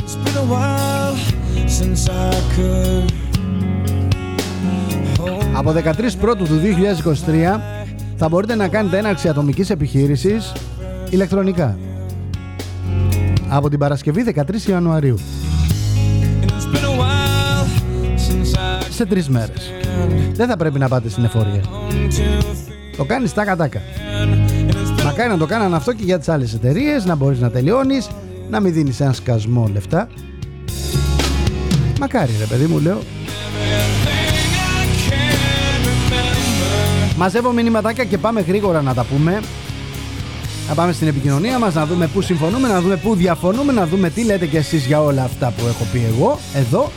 Από 5.53 5.73
13 5.73 6.17
πρώτου 6.21 6.45
του 6.45 6.61
2023 7.27 7.61
θα 8.17 8.29
μπορείτε 8.29 8.55
να 8.55 8.69
κάνετε 8.69 8.99
έναρξη 8.99 9.29
ατομικής 9.29 9.71
επιχείρησης 9.71 10.53
ηλεκτρονικά. 11.11 11.79
Από 13.49 13.69
την 13.69 13.79
Παρασκευή 13.79 14.35
13 14.35 14.69
Ιανουαρίου. 14.69 15.19
Σε 18.91 19.07
τρεις 19.07 19.29
μέρες. 19.29 19.73
Δεν 20.33 20.49
θα 20.49 20.57
πρέπει 20.57 20.79
να 20.79 20.89
πάτε 20.89 21.09
στην 21.09 21.25
εφορία. 21.25 21.63
Το 22.97 23.05
κάνεις 23.05 23.35
τάκα 23.35 23.57
τάκα. 23.57 23.81
Μακάρι 25.05 25.29
να 25.29 25.39
το 25.39 25.47
κάνανε 25.47 25.77
αυτό 25.77 25.93
και 25.93 26.05
για 26.05 26.19
τις 26.19 26.29
άλλες 26.29 26.55
εταιρείες, 26.55 27.05
να 27.05 27.15
μπορείς 27.15 27.41
να 27.41 27.51
τελειώνεις, 27.51 28.09
να 28.51 28.61
μην 28.61 28.73
δίνεις 28.73 29.01
ένα 29.01 29.13
σκασμό 29.13 29.71
λεφτά. 29.73 30.09
Μακάρι 32.01 32.33
ρε 32.39 32.45
παιδί 32.45 32.67
μου 32.67 32.79
λέω. 32.79 33.03
Μαζεύω 37.17 37.53
μηνυματάκια 37.53 38.05
και 38.05 38.19
πάμε 38.19 38.41
γρήγορα 38.41 38.83
να 38.83 38.95
τα 38.95 39.05
πούμε. 39.05 39.43
Να 40.69 40.75
πάμε 40.75 40.93
στην 40.93 41.09
επικοινωνία 41.09 41.59
μας, 41.59 41.75
να 41.75 41.87
δούμε 41.87 42.07
πού 42.07 42.21
συμφωνούμε, 42.21 42.69
να 42.69 42.81
δούμε 42.81 42.97
πού 42.97 43.15
διαφωνούμε, 43.15 43.73
να 43.73 43.87
δούμε 43.87 44.11
τι 44.11 44.25
λέτε 44.25 44.47
κι 44.47 44.57
εσείς 44.57 44.87
για 44.87 45.03
όλα 45.03 45.23
αυτά 45.23 45.51
που 45.57 45.67
έχω 45.67 45.87
πει 45.93 46.05
εγώ, 46.15 46.39
εδώ. 46.55 46.91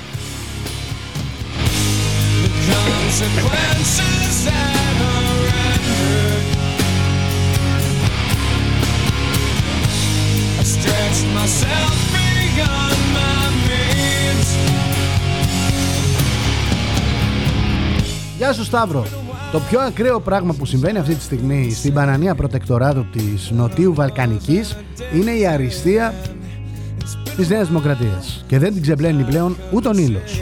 Γεια 18.52 18.60
σου 18.60 18.66
Σταύρο. 18.66 19.06
Το 19.52 19.60
πιο 19.60 19.80
ακραίο 19.80 20.20
πράγμα 20.20 20.54
που 20.54 20.66
συμβαίνει 20.66 20.98
αυτή 20.98 21.16
τη 21.16 21.24
στιγμή 21.24 21.72
στην 21.72 21.94
Πανανία 21.94 22.36
Προτεκτοράτου 22.36 23.06
της 23.10 23.52
Νοτίου 23.52 23.94
Βαλκανικής 23.94 24.78
είναι 25.16 25.32
η 25.32 25.48
αριστεία 25.48 26.14
της 27.36 27.50
Νέας 27.50 27.68
Δημοκρατίας 27.68 28.44
και 28.48 28.60
δεν 28.60 28.74
την 28.74 28.82
ξεπλένει 28.82 29.24
πλέον 29.24 29.58
ούτε 29.72 29.88
ο 29.88 29.94
Νίλος. 29.94 30.40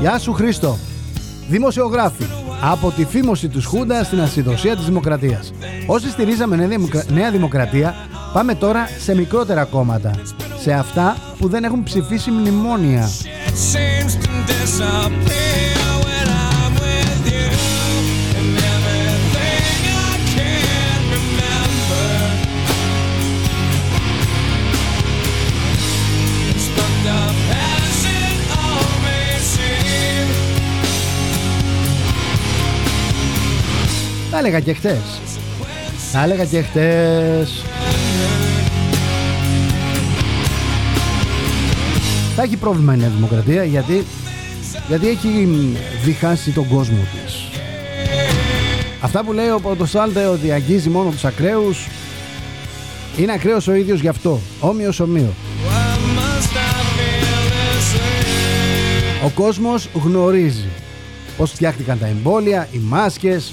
Γεια 0.00 0.18
σου 0.18 0.32
Χρήστο. 0.32 0.78
Δημοσιογράφοι. 1.48 2.24
Από 2.72 2.90
τη 2.90 3.04
φήμωση 3.04 3.48
του 3.48 3.62
Χούντα 3.64 4.04
στην 4.04 4.20
ασυδοσία 4.20 4.76
της 4.76 4.84
Δημοκρατίας. 4.84 5.52
Όσοι 5.86 6.10
στηρίζαμε 6.10 6.68
Νέα 7.12 7.30
Δημοκρατία 7.30 7.94
πάμε 8.32 8.54
τώρα 8.54 8.88
σε 8.98 9.14
μικρότερα 9.14 9.64
κόμματα. 9.64 10.10
Σε 10.60 10.72
αυτά 10.72 11.16
που 11.38 11.48
δεν 11.48 11.64
έχουν 11.64 11.82
ψηφίσει 11.82 12.30
μνημόνια. 12.30 13.08
Τα 34.32 34.38
έλεγα 34.38 34.60
και 34.60 34.72
χτες. 34.72 35.20
Τα 36.12 36.22
έλεγα 36.22 36.44
και 36.44 36.62
χτες. 36.62 37.71
Θα 42.36 42.42
έχει 42.42 42.56
πρόβλημα 42.56 42.94
η 42.94 42.96
Νέα 42.96 43.08
Δημοκρατία 43.08 43.64
γιατί, 43.64 44.04
γιατί 44.88 45.08
έχει 45.08 45.48
διχάσει 46.04 46.50
τον 46.50 46.68
κόσμο 46.68 46.96
της. 46.96 47.48
Αυτά 49.00 49.24
που 49.24 49.32
λέει 49.32 49.48
ο 49.48 49.60
Πρωτοσάλτε 49.60 50.26
ότι 50.26 50.52
αγγίζει 50.52 50.88
μόνο 50.88 51.10
τους 51.10 51.24
ακραίους 51.24 51.86
είναι 53.16 53.32
ακραίος 53.32 53.68
ο 53.68 53.74
ίδιος 53.74 54.00
γι' 54.00 54.08
αυτό. 54.08 54.40
Όμοιος 54.60 55.00
ομοίο. 55.00 55.34
Ο 59.24 59.28
κόσμος 59.34 59.88
γνωρίζει 60.04 60.68
πώς 61.36 61.50
φτιάχτηκαν 61.50 61.98
τα 61.98 62.06
εμβόλια, 62.06 62.68
οι 62.72 62.78
μάσκες, 62.78 63.52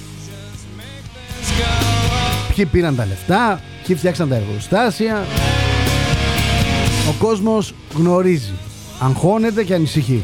ποιοι 2.56 2.66
πήραν 2.66 2.96
τα 2.96 3.06
λεφτά, 3.06 3.62
ποιοι 3.88 3.96
φτιάξαν 3.96 4.30
τα 4.30 4.36
εργοστάσια. 4.36 5.26
Ο 7.10 7.14
κόσμος 7.20 7.74
γνωρίζει 7.96 8.54
αγχώνεται 9.00 9.64
και 9.64 9.74
ανησυχεί. 9.74 10.24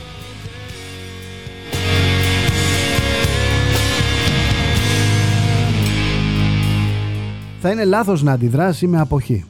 Θα 7.62 7.72
είναι 7.72 7.86
λάθος 7.86 8.24
να 8.24 8.32
αντιδράσει 8.32 8.88
με 8.88 9.00
αποχή. 9.00 9.46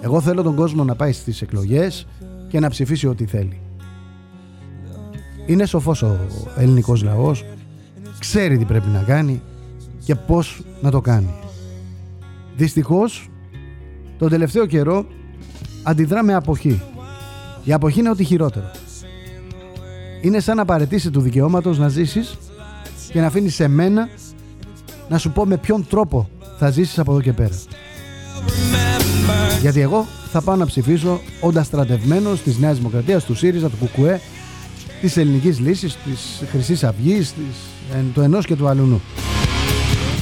Εγώ 0.00 0.20
θέλω 0.20 0.42
τον 0.42 0.54
κόσμο 0.54 0.84
να 0.84 0.94
πάει 0.94 1.12
στις 1.12 1.42
εκλογές 1.42 2.06
και 2.48 2.60
να 2.60 2.68
ψηφίσει 2.68 3.06
ό,τι 3.06 3.26
θέλει. 3.26 3.60
Είναι 5.46 5.66
σοφός 5.66 6.02
ο 6.02 6.18
ελληνικός 6.56 7.02
λαός, 7.02 7.44
ξέρει 8.18 8.58
τι 8.58 8.64
πρέπει 8.64 8.88
να 8.88 9.02
κάνει 9.02 9.42
και 10.04 10.14
πώς 10.14 10.62
να 10.80 10.90
το 10.90 11.00
κάνει. 11.00 11.34
Δυστυχώς, 12.56 13.30
τον 14.18 14.28
τελευταίο 14.28 14.66
καιρό 14.66 15.06
αντιδρά 15.82 16.22
με 16.24 16.34
αποχή 16.34 16.82
η 17.68 17.72
αποχή 17.72 17.98
είναι 17.98 18.10
ό,τι 18.10 18.24
χειρότερο. 18.24 18.70
Είναι 20.20 20.40
σαν 20.40 20.56
να 20.56 20.64
παρετήσει 20.64 21.10
του 21.10 21.20
δικαιώματος 21.20 21.78
να 21.78 21.88
ζήσεις 21.88 22.38
και 23.12 23.20
να 23.20 23.26
αφήνεις 23.26 23.54
σε 23.54 23.68
μένα 23.68 24.08
να 25.08 25.18
σου 25.18 25.30
πω 25.30 25.46
με 25.46 25.56
ποιον 25.56 25.86
τρόπο 25.88 26.28
θα 26.58 26.70
ζήσεις 26.70 26.98
από 26.98 27.10
εδώ 27.10 27.20
και 27.20 27.32
πέρα. 27.32 27.58
Γιατί 29.60 29.80
εγώ 29.80 30.06
θα 30.32 30.40
πάω 30.40 30.56
να 30.56 30.66
ψηφίσω 30.66 31.20
όντα 31.40 31.62
στρατευμένος 31.62 32.42
της 32.42 32.58
Νέας 32.58 32.76
Δημοκρατίας, 32.76 33.24
του 33.24 33.34
ΣΥΡΙΖΑ, 33.34 33.68
του 33.68 33.76
ΚΚΕ, 33.92 34.20
της 35.00 35.16
Ελληνικής 35.16 35.60
Λύσης, 35.60 35.96
της 36.04 36.42
Χρυσής 36.50 36.84
Αυγής, 36.84 37.34
του 38.14 38.20
ενός 38.20 38.46
και 38.46 38.56
του 38.56 38.68
αλουνού. 38.68 39.00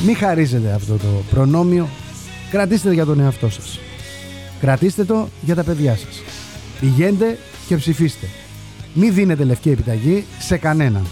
Μην 0.07 0.17
χαρίζετε 0.17 0.73
αυτό 0.73 0.95
το 0.95 1.09
προνόμιο. 1.31 1.89
Κρατήστε 2.51 2.89
το 2.89 2.95
για 2.95 3.05
τον 3.05 3.21
εαυτό 3.21 3.51
σας. 3.51 3.79
Κρατήστε 4.61 5.05
το 5.05 5.29
για 5.41 5.55
τα 5.55 5.63
παιδιά 5.63 5.97
σας. 5.97 6.36
Πηγαίνετε 6.81 7.39
και 7.67 7.77
ψηφίστε. 7.77 8.27
Μην 8.95 9.15
δίνετε 9.15 9.45
λευκή 9.45 9.71
επιταγή 9.71 10.25
σε 10.39 10.57
κανέναν. 10.57 11.07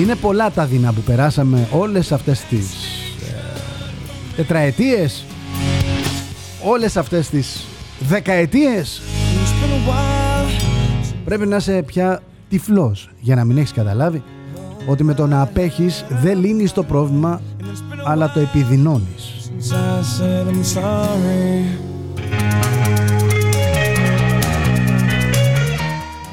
Είναι 0.00 0.14
πολλά 0.14 0.50
τα 0.50 0.66
δεινά 0.66 0.92
που 0.92 1.00
περάσαμε 1.00 1.68
όλες 1.70 2.12
αυτές 2.12 2.40
τις 2.40 2.66
ε, 3.20 4.36
τετραετίες, 4.36 5.24
όλες 6.64 6.96
αυτές 6.96 7.28
τις 7.28 7.64
δεκαετίες. 8.00 9.02
Πρέπει 11.24 11.46
να 11.46 11.56
είσαι 11.56 11.82
πια 11.86 12.22
τυφλός 12.48 13.10
για 13.20 13.34
να 13.34 13.44
μην 13.44 13.56
έχεις 13.56 13.72
καταλάβει 13.72 14.22
ότι 14.86 15.04
με 15.04 15.14
το 15.14 15.26
να 15.26 15.42
απέχεις 15.42 16.04
δεν 16.08 16.38
λύνεις 16.38 16.72
το 16.72 16.82
πρόβλημα 16.82 17.40
αλλά 18.04 18.32
το 18.32 18.40
επιδεινώνεις. 18.40 19.41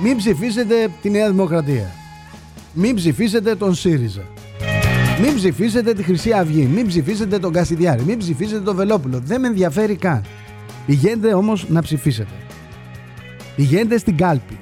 Μην 0.02 0.18
ψηφίσετε 0.18 0.90
τη 1.02 1.10
Νέα 1.10 1.30
Δημοκρατία. 1.30 1.92
Μην 2.74 2.96
ψηφίσετε 2.96 3.56
τον 3.56 3.76
ΣΥΡΙΖΑ. 3.76 4.22
Μην 5.22 5.36
ψηφίσετε 5.36 5.94
τη 5.94 6.04
Χρυσή 6.04 6.32
Αυγή. 6.32 6.66
Μην 6.66 6.88
ψηφίσετε 6.88 7.40
τον 7.40 7.54
Κασιδιάρη. 7.54 8.04
Μην 8.04 8.18
ψηφίσετε 8.18 8.62
τον 8.62 8.76
Βελόπουλο. 8.76 9.20
Δεν 9.20 9.40
με 9.40 9.48
ενδιαφέρει 9.48 9.96
καν. 9.96 10.26
Πηγαίνετε 10.86 11.34
όμως 11.34 11.70
να 11.70 11.82
ψηφίσετε. 11.82 12.34
Πηγαίνετε 13.56 13.98
στην 13.98 14.18
κάλπη. 14.18 14.58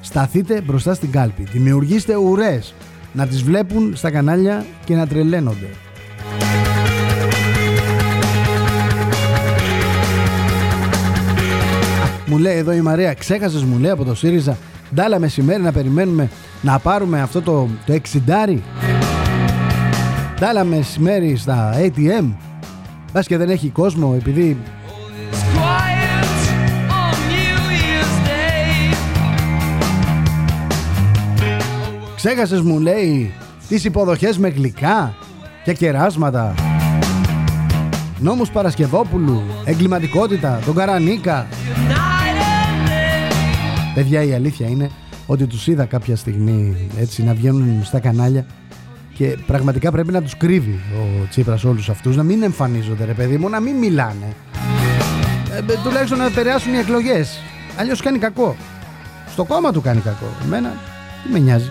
Σταθείτε 0.00 0.60
μπροστά 0.60 0.94
στην 0.94 1.10
κάλπη. 1.10 1.42
Δημιουργήστε 1.42 2.16
ουρές 2.16 2.74
να 3.12 3.26
τις 3.26 3.42
βλέπουν 3.42 3.96
στα 3.96 4.10
κανάλια 4.10 4.66
και 4.84 4.94
να 4.94 5.06
τρελαίνονται. 5.06 5.68
Μου 12.32 12.38
λέει 12.38 12.56
εδώ 12.56 12.72
η 12.72 12.80
Μαρία, 12.80 13.14
ξέχασες 13.14 13.64
μου 13.64 13.78
λέει 13.78 13.90
από 13.90 14.04
το 14.04 14.14
ΣΥΡΙΖΑ. 14.14 14.56
Ντάλα 14.94 15.18
μεσημέρι 15.18 15.62
να 15.62 15.72
περιμένουμε 15.72 16.28
να 16.62 16.78
πάρουμε 16.78 17.20
αυτό 17.20 17.42
το, 17.42 17.68
το 17.86 18.00
60. 18.26 18.58
Ντάλα 20.40 20.64
μεσημέρι 20.64 21.36
στα 21.36 21.74
ATM. 21.76 22.32
Μπα 23.12 23.20
και 23.20 23.36
δεν 23.36 23.50
έχει 23.50 23.68
κόσμο 23.68 24.14
επειδή. 24.18 24.58
Ξέχασες 32.16 32.60
μου 32.60 32.78
λέει 32.78 33.32
τις 33.68 33.84
υποδοχές 33.84 34.38
με 34.38 34.48
γλυκά 34.48 35.14
και 35.64 35.72
κεράσματα 35.72 36.54
Νόμους 38.18 38.50
Παρασκευόπουλου, 38.50 39.42
εγκληματικότητα, 39.64 40.60
τον 40.66 40.74
Καρανίκα 40.74 41.46
Παιδιά 43.94 44.22
η 44.22 44.34
αλήθεια 44.34 44.68
είναι 44.68 44.90
ότι 45.26 45.46
τους 45.46 45.66
είδα 45.66 45.84
κάποια 45.84 46.16
στιγμή 46.16 46.76
έτσι 46.98 47.22
να 47.22 47.34
βγαίνουν 47.34 47.84
στα 47.84 48.00
κανάλια 48.00 48.46
και 49.14 49.36
πραγματικά 49.46 49.90
πρέπει 49.90 50.12
να 50.12 50.22
τους 50.22 50.36
κρύβει 50.36 50.80
ο 50.94 51.26
Τσίπρας 51.28 51.64
όλους 51.64 51.88
αυτούς 51.88 52.16
να 52.16 52.22
μην 52.22 52.42
εμφανίζονται 52.42 53.04
ρε 53.04 53.12
παιδί 53.12 53.36
μου, 53.36 53.48
να 53.48 53.60
μην 53.60 53.76
μιλάνε. 53.76 54.34
Ε, 55.56 55.74
τουλάχιστον 55.84 56.18
να 56.18 56.26
επηρεάσουν 56.26 56.74
οι 56.74 56.78
εκλογές. 56.78 57.38
Αλλιώς 57.76 58.00
κάνει 58.00 58.18
κακό. 58.18 58.56
Στο 59.28 59.44
κόμμα 59.44 59.72
του 59.72 59.80
κάνει 59.80 60.00
κακό. 60.00 60.26
Εμένα 60.44 60.72
τι 61.22 61.32
με 61.32 61.38
νοιάζει 61.38 61.70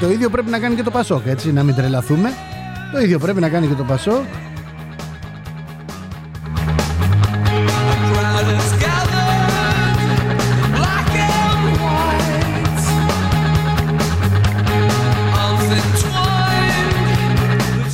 το 0.00 0.10
ίδιο 0.10 0.30
πρέπει 0.30 0.50
να 0.50 0.58
κάνει 0.58 0.74
και 0.74 0.82
το 0.82 0.90
Πασόκ, 0.90 1.26
έτσι, 1.26 1.52
να 1.52 1.62
μην 1.62 1.74
τρελαθούμε. 1.74 2.32
Το 2.92 3.00
ίδιο 3.00 3.18
πρέπει 3.18 3.40
να 3.40 3.48
κάνει 3.48 3.66
και 3.66 3.74
το 3.74 3.84
Πασόκ. 3.84 4.24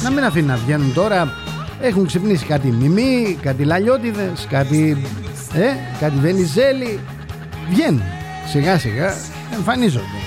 Να 0.03 0.11
μην 0.11 0.25
αφήνει 0.25 0.47
να 0.47 0.57
βγαίνουν 0.57 0.93
τώρα. 0.95 1.33
Έχουν 1.81 2.07
ξυπνήσει 2.07 2.45
κάτι 2.45 2.67
μιμή, 2.67 3.39
κάτι 3.43 3.65
λαλιώτιδες, 3.65 4.47
κάτι, 4.51 4.97
ε, 5.55 5.99
κάτι 6.01 6.17
βενιζέλη. 6.19 7.01
Βγαίνουν 7.71 8.03
σιγά 8.47 8.79
σιγά, 8.79 9.15
εμφανίζονται. 9.55 10.24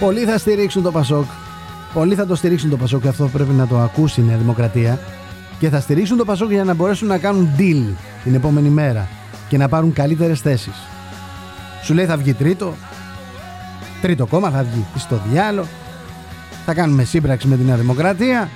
Πολλοί 0.00 0.24
θα 0.24 0.38
στηρίξουν 0.38 0.82
το 0.82 0.90
Πασόκ. 0.90 1.24
Πολλοί 1.92 2.14
θα 2.14 2.26
το 2.26 2.34
στηρίξουν 2.34 2.70
το 2.70 2.76
Πασόκ 2.76 3.02
και 3.02 3.08
αυτό 3.08 3.28
πρέπει 3.28 3.52
να 3.52 3.66
το 3.66 3.78
ακούσει 3.78 4.20
η 4.20 4.24
Νέα 4.24 4.36
Δημοκρατία. 4.36 4.98
Και 5.58 5.68
θα 5.68 5.80
στηρίξουν 5.80 6.16
το 6.16 6.24
Πασόκ 6.24 6.50
για 6.50 6.64
να 6.64 6.74
μπορέσουν 6.74 7.08
να 7.08 7.18
κάνουν 7.18 7.48
deal 7.58 7.94
την 8.24 8.34
επόμενη 8.34 8.68
μέρα 8.68 9.08
και 9.48 9.56
να 9.56 9.68
πάρουν 9.68 9.92
καλύτερες 9.92 10.40
θέσεις. 10.40 10.74
Σου 11.82 11.94
λέει 11.94 12.06
θα 12.06 12.16
βγει 12.16 12.34
τρίτο. 12.34 12.74
Τρίτο 14.00 14.26
κόμμα 14.26 14.50
θα 14.50 14.62
βγει 14.62 14.84
στο 14.96 15.20
διάλογο. 15.30 15.68
Θα 16.66 16.74
κάνουμε 16.74 17.04
σύμπραξη 17.04 17.46
με 17.46 17.56
τη 17.56 17.64
Νέα 17.64 17.76
Δημοκρατία 17.76 18.48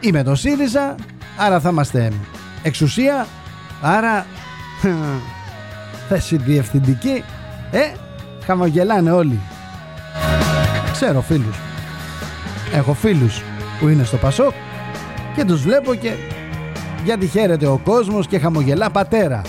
ή 0.00 0.10
με 0.10 0.22
το 0.22 0.34
ΣΥΡΙΖΑ. 0.34 0.94
Άρα 1.36 1.60
θα 1.60 1.68
είμαστε 1.68 2.12
εξουσία. 2.62 3.26
Άρα 3.80 4.26
θέση 6.08 6.36
διευθυντική. 6.36 7.24
Ε, 7.70 7.92
χαμογελάνε 8.44 9.10
όλοι. 9.10 9.40
Ξέρω 11.02 11.20
φίλους. 11.20 11.56
Έχω 12.74 12.94
φίλους 12.94 13.42
που 13.80 13.88
είναι 13.88 14.04
στο 14.04 14.16
Πασόκ 14.16 14.52
και 15.36 15.44
τους 15.44 15.62
βλέπω 15.62 15.94
και 15.94 16.12
γιατί 17.04 17.26
χαίρεται 17.26 17.66
ο 17.66 17.80
κόσμος 17.84 18.26
και 18.26 18.38
χαμογελά 18.38 18.90
πατέρα. 18.90 19.42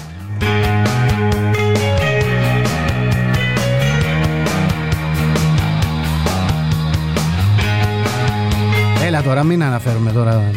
Έλα 9.05 9.21
τώρα 9.21 9.43
μην 9.43 9.63
αναφέρουμε 9.63 10.11
τώρα 10.11 10.51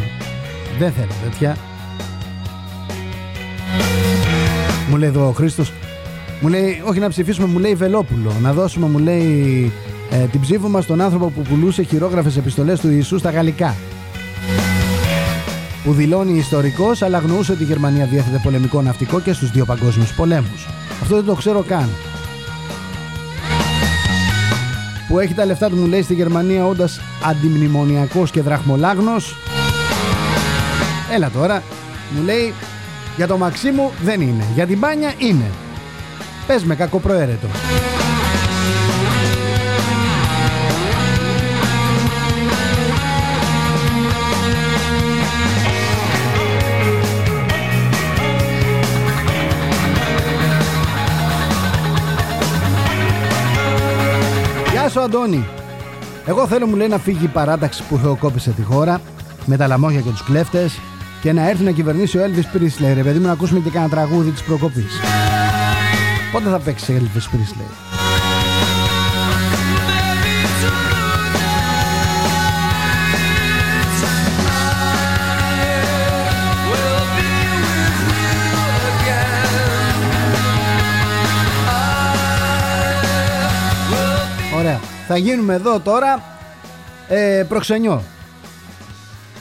Δεν 0.79 0.91
θέλω 0.91 1.11
τέτοια 1.23 1.57
Μου 4.89 4.97
λέει 4.97 5.09
εδώ 5.09 5.27
ο 5.27 5.31
Χρήστος 5.31 5.71
Μου 6.41 6.47
λέει 6.47 6.81
όχι 6.85 6.99
να 6.99 7.09
ψηφίσουμε 7.09 7.47
μου 7.47 7.59
λέει 7.59 7.75
Βελόπουλο 7.75 8.31
Να 8.41 8.53
δώσουμε 8.53 8.87
μου 8.87 8.97
λέει 8.97 9.71
ε, 10.09 10.17
την 10.17 10.41
ψήφο 10.41 10.67
μας 10.67 10.83
στον 10.83 11.01
άνθρωπο 11.01 11.29
που 11.29 11.41
πουλούσε 11.41 11.83
χειρόγραφες 11.83 12.37
επιστολές 12.37 12.79
του 12.79 12.89
Ιησού 12.89 13.17
στα 13.17 13.29
γαλλικά. 13.29 13.75
Που 15.83 15.93
δηλώνει 15.93 16.37
ιστορικός 16.37 17.01
αλλά 17.01 17.17
αγνοούσε 17.17 17.51
ότι 17.51 17.63
η 17.63 17.65
Γερμανία 17.65 18.05
διέθετε 18.05 18.39
πολεμικό 18.43 18.81
ναυτικό 18.81 19.19
και 19.19 19.33
στους 19.33 19.51
δύο 19.51 19.65
παγκόσμιους 19.65 20.13
πολέμους. 20.13 20.67
Αυτό 21.01 21.15
δεν 21.15 21.25
το 21.25 21.33
ξέρω 21.33 21.63
καν. 21.67 21.89
Που 25.07 25.19
έχει 25.19 25.33
τα 25.33 25.45
λεφτά 25.45 25.69
του 25.69 25.75
μου 25.75 25.87
λέει 25.87 26.01
στη 26.01 26.13
Γερμανία 26.13 26.65
όντας 26.65 26.99
αντιμνημονιακός 27.23 28.31
και 28.31 28.41
δραχμολάγνος. 28.41 29.35
Έλα 31.13 31.29
τώρα, 31.29 31.63
μου 32.15 32.23
λέει 32.23 32.53
για 33.15 33.27
το 33.27 33.37
Μαξίμου 33.37 33.91
δεν 34.03 34.21
είναι, 34.21 34.43
για 34.53 34.65
την 34.65 34.77
μπάνια 34.77 35.13
είναι. 35.17 35.51
Πες 36.47 36.63
με 36.63 36.75
κακοπροαίρετο. 36.75 37.47
Σου 54.95 55.01
Αντώνη. 55.01 55.45
Εγώ 56.25 56.47
θέλω 56.47 56.67
μου 56.67 56.75
λέει 56.75 56.87
να 56.87 56.97
φύγει 56.97 57.25
η 57.25 57.27
παράταξη 57.27 57.83
που 57.89 57.97
θεοκόπησε 57.97 58.51
τη 58.51 58.61
χώρα 58.61 59.01
με 59.45 59.57
τα 59.57 59.67
λαμόγια 59.67 60.01
και 60.01 60.09
τους 60.09 60.23
κλέφτες 60.23 60.79
και 61.21 61.33
να 61.33 61.49
έρθει 61.49 61.63
να 61.63 61.71
κυβερνήσει 61.71 62.17
ο 62.17 62.21
Elvis 62.21 62.57
Presley 62.57 62.93
ρε 62.93 63.03
παιδί 63.03 63.19
μου 63.19 63.25
να 63.25 63.31
ακούσουμε 63.31 63.59
και 63.59 63.69
κανένα 63.69 63.91
τραγούδι 63.91 64.29
της 64.29 64.43
προκοπής. 64.43 64.99
Πότε 66.31 66.49
θα 66.49 66.59
παίξει 66.59 66.97
Elvis 66.99 67.35
Presley; 67.35 67.94
Θα 85.07 85.17
γίνουμε 85.17 85.53
εδώ 85.53 85.79
τώρα 85.79 86.23
ε, 87.07 87.45
προξενιό. 87.47 88.01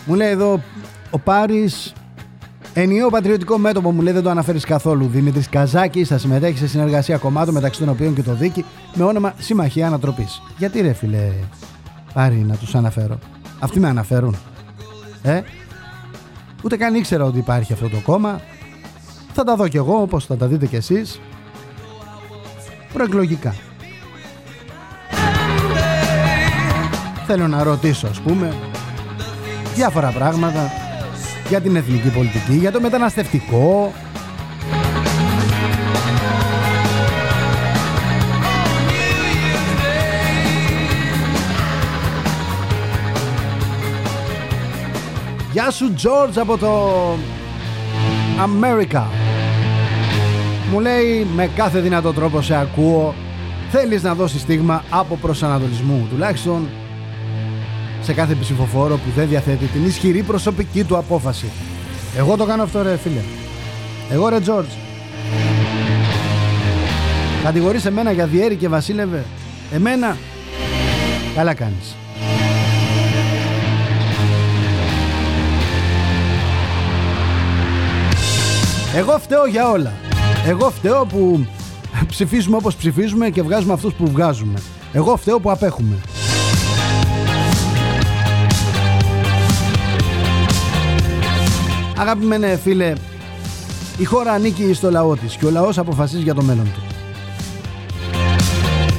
Μου 0.07 0.15
λέει 0.15 0.31
εδώ 0.31 0.63
ο 1.11 1.19
Πάρης 1.19 1.93
Ενιαίο 2.77 3.11
πατριωτικό 3.11 3.59
μέτωπο 3.59 3.93
μου 3.93 4.01
λέει 4.01 4.13
δεν 4.13 4.23
το 4.23 4.31
αναφέρεις 4.31 4.65
καθόλου. 4.65 5.07
Δημήτρης 5.07 5.49
Καζάκης 5.49 6.09
θα 6.09 6.19
συμμετέχει 6.19 6.59
σε 6.59 6.67
συνεργασία 6.67 7.17
κομμάτων 7.17 7.55
μεταξύ 7.55 7.81
των 7.81 7.89
οποίων 7.89 8.15
και 8.15 8.23
το 8.23 8.35
Δίκη 8.35 8.65
με 8.95 9.05
όνομα 9.05 9.35
Συμμαχία 9.39 9.87
Ανατροπής. 9.87 10.43
Γιατί 10.59 10.81
ρε 10.81 10.93
φίλε, 10.93 11.33
πάρει 12.15 12.35
να 12.35 12.57
τους 12.57 12.75
αναφέρω. 12.75 13.19
Αυτοί 13.59 13.81
με 13.81 13.89
αναφέρουν. 13.89 14.37
Ε, 15.23 15.41
ούτε 16.63 16.77
καν 16.77 16.95
ήξερα 16.95 17.25
ότι 17.25 17.39
υπάρχει 17.39 17.73
αυτό 17.73 17.89
το 17.89 18.01
κόμμα. 18.05 18.41
Θα 19.33 19.45
τα 19.45 19.57
δω 19.57 19.69
κι 19.69 19.77
εγώ 19.77 20.01
όπως 20.01 20.27
θα 20.27 20.37
τα 20.37 20.47
δείτε 20.47 20.67
κι 20.67 20.77
εσείς. 20.77 21.21
Προεκλογικά. 22.93 23.55
Θέλω 27.27 27.49
να 27.49 27.63
ρωτήσω 27.63 28.07
ας 28.07 28.21
πούμε 28.21 28.55
διάφορα 29.75 30.09
πράγματα 30.09 30.71
για 31.49 31.61
την 31.61 31.77
εθνική 31.77 32.09
πολιτική, 32.09 32.55
για 32.55 32.73
το 32.73 32.81
μεταναστευτικό. 32.81 33.93
Γεια 45.53 45.71
σου 45.71 45.95
George 45.95 46.37
από 46.37 46.59
το 46.59 46.91
America 48.39 49.03
Μου 50.73 50.81
λέει 50.81 51.27
με 51.35 51.51
κάθε 51.57 51.81
δυνατό 51.81 52.13
τρόπο 52.13 52.43
σε 52.43 52.55
ακούω. 52.57 53.15
Θέλεις 53.71 54.03
να 54.03 54.15
δώσεις 54.15 54.41
στίγμα 54.41 54.85
από 54.91 55.17
προσανατολισμού 55.17 56.07
Τουλάχιστον 56.11 56.69
σε 58.05 58.13
κάθε 58.13 58.35
ψηφοφόρο 58.35 58.95
που 58.95 59.11
δεν 59.17 59.29
διαθέτει 59.29 59.65
την 59.65 59.87
ισχυρή 59.87 60.23
προσωπική 60.23 60.85
του 60.85 60.97
απόφαση. 60.97 61.47
Εγώ 62.17 62.37
το 62.37 62.45
κάνω 62.45 62.63
αυτό 62.63 62.83
ρε 62.83 62.97
φίλε. 62.97 63.21
Εγώ 64.11 64.29
ρε 64.29 64.41
Τζόρτζ. 64.41 64.73
Κατηγορείς 67.43 67.85
εμένα 67.85 68.13
για 68.13 68.27
διέρη 68.27 68.57
και 68.57 68.69
βασίλευε. 68.69 69.25
Εμένα. 69.73 70.17
Καλά 71.35 71.55
κάνεις. 71.55 71.97
Εγώ 78.97 79.19
φταίω 79.19 79.47
για 79.47 79.71
όλα. 79.71 79.93
Εγώ 80.47 80.71
φταίω 80.71 81.07
που 81.07 81.47
ψηφίζουμε 82.07 82.57
όπως 82.57 82.77
ψηφίζουμε 82.77 83.31
και 83.31 83.43
βγάζουμε 83.43 83.73
αυτούς 83.73 83.93
που 83.93 84.07
βγάζουμε. 84.11 84.59
Εγώ 84.93 85.17
φταίω 85.17 85.41
που 85.41 85.51
απέχουμε. 85.51 85.97
Αγαπημένε 92.07 92.57
φίλε, 92.57 92.93
η 93.99 94.05
χώρα 94.05 94.33
ανήκει 94.33 94.73
στο 94.73 94.91
λαό 94.91 95.17
της 95.17 95.37
και 95.37 95.47
ο 95.47 95.51
λαός 95.51 95.79
αποφασίζει 95.79 96.23
για 96.23 96.35
το 96.35 96.43
μέλλον 96.43 96.65
του. 96.65 96.83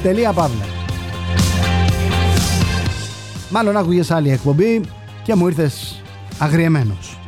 Τελεία 0.02 0.32
παύλα. 0.32 0.64
Μάλλον 3.50 3.76
άκουγες 3.76 4.10
άλλη 4.10 4.30
εκπομπή 4.30 4.80
και 5.22 5.34
μου 5.34 5.46
ήρθες 5.46 6.02
αγριεμένος. 6.38 7.18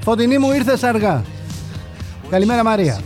Φωτεινή 0.00 0.38
μου 0.38 0.52
ήρθες 0.52 0.82
αργά. 0.82 1.22
Καλημέρα 2.30 2.64
Μαρία. 2.64 3.00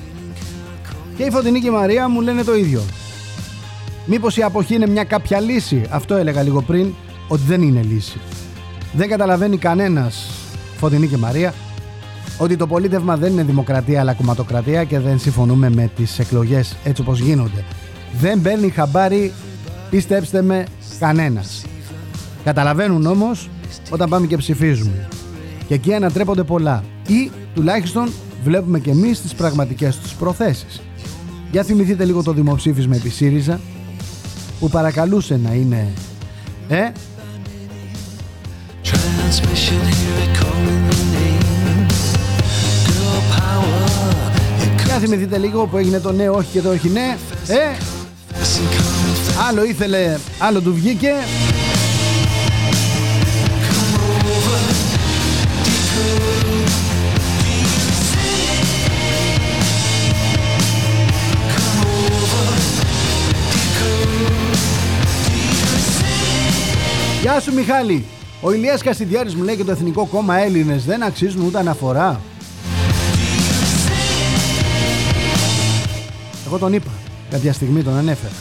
Και 1.16 1.23
η 1.23 1.31
Φωτεινή 1.31 1.61
και 1.61 1.66
η 1.66 1.71
Μαρία 1.71 2.09
μου 2.09 2.21
λένε 2.21 2.45
το 2.45 2.55
ίδιο. 2.55 2.83
Μήπως 4.07 4.37
η 4.37 4.43
αποχή 4.43 4.75
είναι 4.75 4.87
μια 4.87 5.05
κάποια 5.05 5.41
λύση; 5.41 5.87
Αυτό 5.91 6.14
έλεγα 6.14 6.43
λίγο 6.43 6.62
πριν, 6.62 6.93
ότι 7.29 7.43
δεν 7.47 7.62
είναι 7.62 7.83
λύση. 7.83 8.21
Δεν 8.93 9.09
καταλαβαίνει 9.09 9.57
κανένας, 9.57 10.31
Φωτεινή 10.77 11.07
και 11.07 11.16
Μαρία, 11.16 11.55
ότι 12.39 12.57
το 12.57 12.66
πολίτευμα 12.66 13.16
δεν 13.16 13.33
είναι 13.33 13.43
δημοκρατία 13.43 14.01
αλλά 14.01 14.12
κομματοκρατία 14.12 14.85
και 14.85 14.99
δεν 14.99 15.19
συμφωνούμε 15.19 15.71
με 15.71 15.91
τις 15.97 16.19
εκλογές 16.19 16.77
έτσι 16.85 17.03
όπως 17.03 17.19
γίνονται. 17.19 17.64
Δεν 18.21 18.43
παίρνει 18.43 18.71
χαμπάρι, 18.71 19.33
πιστέψτε 19.91 20.43
με, 20.43 20.64
κανένας. 20.99 21.64
Καταλαβαίνουν 22.45 23.07
όμως 23.07 23.49
όταν 23.91 24.09
πάμε 24.09 24.27
και 24.27 24.37
ψηφίζουμε. 24.37 25.09
Και 25.66 25.75
εκεί 25.75 25.95
ανατρέπονται 25.95 26.43
πολλά. 26.43 26.85
Ή 27.07 27.31
τουλάχιστον 27.55 28.09
βλέπουμε 28.45 28.78
και 28.78 28.91
εμείς 28.91 29.20
τις 29.20 29.34
πραγματικές 29.34 29.97
τους 29.97 30.14
προθέσεις. 30.14 30.80
Για 31.51 31.62
θυμηθείτε 31.62 32.05
λίγο 32.05 32.22
το 32.22 32.32
δημοψήφισμα 32.32 32.97
επί 32.97 33.09
ΣΥΡΙΖΑ 33.09 33.61
που 34.61 34.68
παρακαλούσε 34.68 35.41
να 35.43 35.53
είναι 35.53 35.93
ε, 36.68 36.89
Για 44.84 44.99
θυμηθείτε 44.99 45.39
λίγο 45.39 45.66
που 45.66 45.76
έγινε 45.76 46.01
το 46.01 46.12
ναι 46.12 46.28
όχι 46.28 46.49
και 46.53 46.61
το 46.61 46.70
όχι 46.70 46.89
ναι 46.89 47.16
Ε; 47.47 47.76
Άλλο 49.49 49.64
ήθελε 49.64 50.16
Άλλο 50.39 50.61
του 50.61 50.74
βγήκε 50.74 51.12
Γεια 67.31 67.41
σου 67.41 67.55
Μιχάλη. 67.55 68.05
Ο 68.41 68.53
Ηλίας 68.53 68.83
Κασιδιάρης 68.83 69.35
μου 69.35 69.43
λέει 69.43 69.57
και 69.57 69.64
το 69.64 69.70
Εθνικό 69.70 70.07
Κόμμα 70.07 70.37
Έλληνες 70.37 70.85
δεν 70.85 71.03
αξίζουν 71.03 71.47
ούτε 71.47 71.59
αναφορά. 71.59 72.20
Εγώ 76.47 76.59
τον 76.59 76.72
είπα. 76.72 76.91
Κάποια 77.31 77.53
στιγμή 77.53 77.83
τον 77.83 77.97
ανέφερα. 77.97 78.33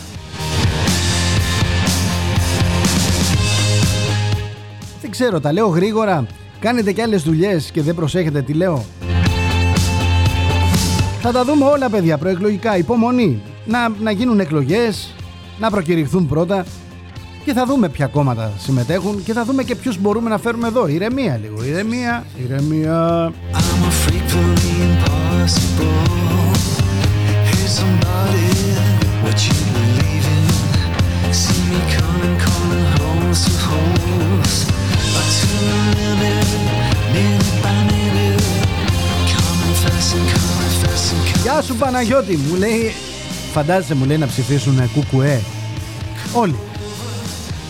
Δεν 5.02 5.12
ξέρω 5.12 5.40
τα 5.40 5.52
λέω 5.52 5.68
γρήγορα. 5.68 6.26
Κάνετε 6.60 6.92
και 6.92 7.02
άλλες 7.02 7.24
δουλειές 7.24 7.72
και 7.72 7.82
δεν 7.82 7.96
προσέχετε 7.96 8.42
τι 8.42 8.54
λέω. 8.54 8.86
Θα 11.22 11.32
τα 11.32 11.44
δούμε 11.44 11.66
όλα 11.66 11.90
παιδιά 11.90 12.18
προεκλογικά. 12.18 12.78
Υπομονή. 12.78 13.42
Να, 13.66 13.90
να 13.90 14.12
γίνουν 14.12 14.40
εκλογές 14.40 15.14
Να 15.60 15.70
προκηρυχθούν 15.70 16.28
πρώτα 16.28 16.66
και 17.48 17.54
θα 17.54 17.66
δούμε 17.66 17.90
ποια 17.90 18.08
κόμματα 18.08 18.52
συμμετέχουν 18.58 19.24
και 19.24 19.34
θα 19.34 19.46
δούμε 19.46 19.64
και 19.64 19.76
ποιους 19.76 19.98
μπορούμε 19.98 20.30
να 20.30 20.38
φέρουμε 20.38 20.68
εδώ. 20.68 20.88
Ηρεμία 20.88 21.40
λίγο, 21.42 21.64
ηρεμία, 21.64 22.26
ηρεμία. 22.44 23.32
Γεια 41.44 41.62
σου 41.62 41.76
Παναγιώτη, 41.76 42.38
μου 42.38 42.56
λέει, 42.56 42.94
φαντάζεσαι 43.52 43.96
μου 43.96 44.06
λέει 44.06 44.18
να 44.18 44.28
ψηφίσουν 44.28 44.92
κουκουέ. 44.94 45.42
Όλοι 46.34 46.56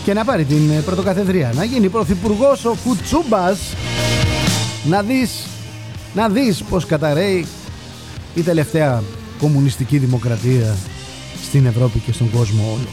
και 0.08 0.14
να 0.14 0.24
πάρει 0.24 0.44
την 0.44 0.70
ε, 0.70 0.80
πρωτοκαθεδρία. 0.80 1.52
Να 1.56 1.64
γίνει 1.64 1.88
πρωθυπουργός 1.88 2.64
ο 2.64 2.76
Κουτσούμπας. 2.84 3.58
Να 4.84 5.02
δεις, 5.02 5.46
να 6.14 6.28
δεις 6.28 6.62
πως 6.62 6.86
καταραίει 6.86 7.46
η 8.34 8.42
τελευταία 8.42 9.02
κομμουνιστική 9.38 9.98
δημοκρατία 9.98 10.76
στην 11.42 11.66
Ευρώπη 11.66 11.98
και 11.98 12.12
στον 12.12 12.30
κόσμο 12.30 12.62
όλο. 12.62 12.88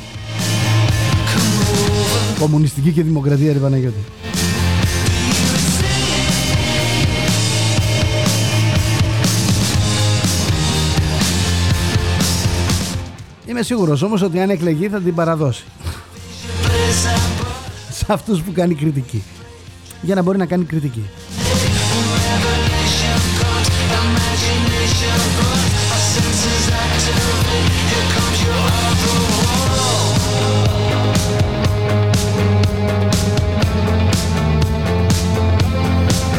Κομμουνιστική 2.39 2.91
και 2.91 3.03
δημοκρατία 3.03 3.53
ρε 3.53 3.59
Παναγιώτη. 3.59 4.03
Είμαι 13.45 13.61
σίγουρος 13.61 14.01
όμως 14.01 14.21
ότι 14.21 14.39
αν 14.39 14.49
εκλεγεί 14.49 14.87
θα 14.87 15.01
την 15.01 15.15
παραδώσει 15.15 15.63
σε 17.97 18.05
αυτούς 18.07 18.41
που 18.41 18.51
κάνει 18.51 18.75
κριτική 18.75 19.23
για 20.01 20.15
να 20.15 20.21
μπορεί 20.21 20.37
να 20.37 20.45
κάνει 20.45 20.63
κριτική 20.63 21.03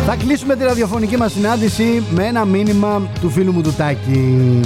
Θα 0.08 0.16
κλείσουμε 0.16 0.56
τη 0.56 0.64
ραδιοφωνική 0.64 1.16
μας 1.16 1.32
συνάντηση 1.32 2.02
με 2.10 2.26
ένα 2.26 2.44
μήνυμα 2.44 3.08
του 3.20 3.30
φίλου 3.30 3.52
μου 3.52 3.62
του 3.62 3.72
Τάκη. 3.72 4.60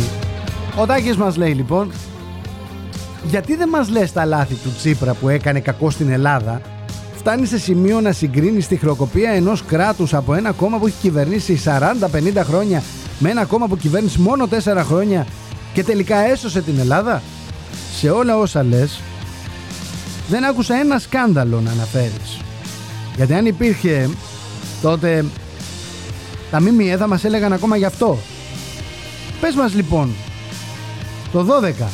Ο 0.81 0.87
Τάκης 0.87 1.17
μας 1.17 1.37
λέει 1.37 1.53
λοιπόν 1.53 1.91
γιατί 3.25 3.57
δεν 3.57 3.69
μας 3.69 3.89
λες 3.89 4.13
τα 4.13 4.25
λάθη 4.25 4.55
του 4.55 4.73
Τσίπρα 4.77 5.15
που 5.15 5.29
έκανε 5.29 5.61
κακό 5.61 5.91
στην 5.91 6.11
Ελλάδα; 6.11 6.61
Φτάνει 7.17 7.47
σε 7.47 7.59
σημείο 7.59 8.01
να 8.01 8.13
συγκρίνεις 8.13 8.67
τη 8.67 8.77
χρεοκοπία 8.77 9.31
ενός 9.31 9.65
κράτους 9.65 10.15
από 10.15 10.35
ένα 10.35 10.53
κόμμα 10.53 10.79
που 10.79 10.87
έχει 10.87 10.97
κυβερνήσει 11.01 11.61
40-50 11.65 12.43
χρόνια 12.45 12.83
με 13.19 13.31
ένα 13.31 13.45
κόμμα 13.45 13.67
που 13.67 13.77
κυβέρνησε 13.77 14.21
μόνο 14.21 14.49
4 14.65 14.83
χρόνια 14.85 15.27
και 15.73 15.85
τελικά 15.85 16.17
έσωσε 16.17 16.63
την 16.63 16.79
Ελλάδα; 16.79 17.23
Σε 17.95 18.11
όλα 18.11 18.39
όσα 18.39 18.63
λες 18.63 19.01
δεν 20.29 20.45
άκουσα 20.45 20.75
ένα 20.75 20.99
σκάνδαλο 20.99 21.61
να 21.61 21.71
αναφέρεις. 21.71 22.41
Γιατί 23.17 23.35
αν 23.35 23.47
υπήρχε 23.47 24.11
τότε 24.83 25.25
τα 26.51 26.61
ΜΜΕ 26.61 26.97
θα 26.97 27.07
μας 27.07 27.25
έλεγαν 27.25 27.53
ακόμα 27.53 27.77
γι' 27.77 27.85
αυτό. 27.85 28.19
Πες 29.41 29.55
μας 29.55 29.75
λοιπόν 29.75 30.15
το 31.33 31.47
12 31.81 31.85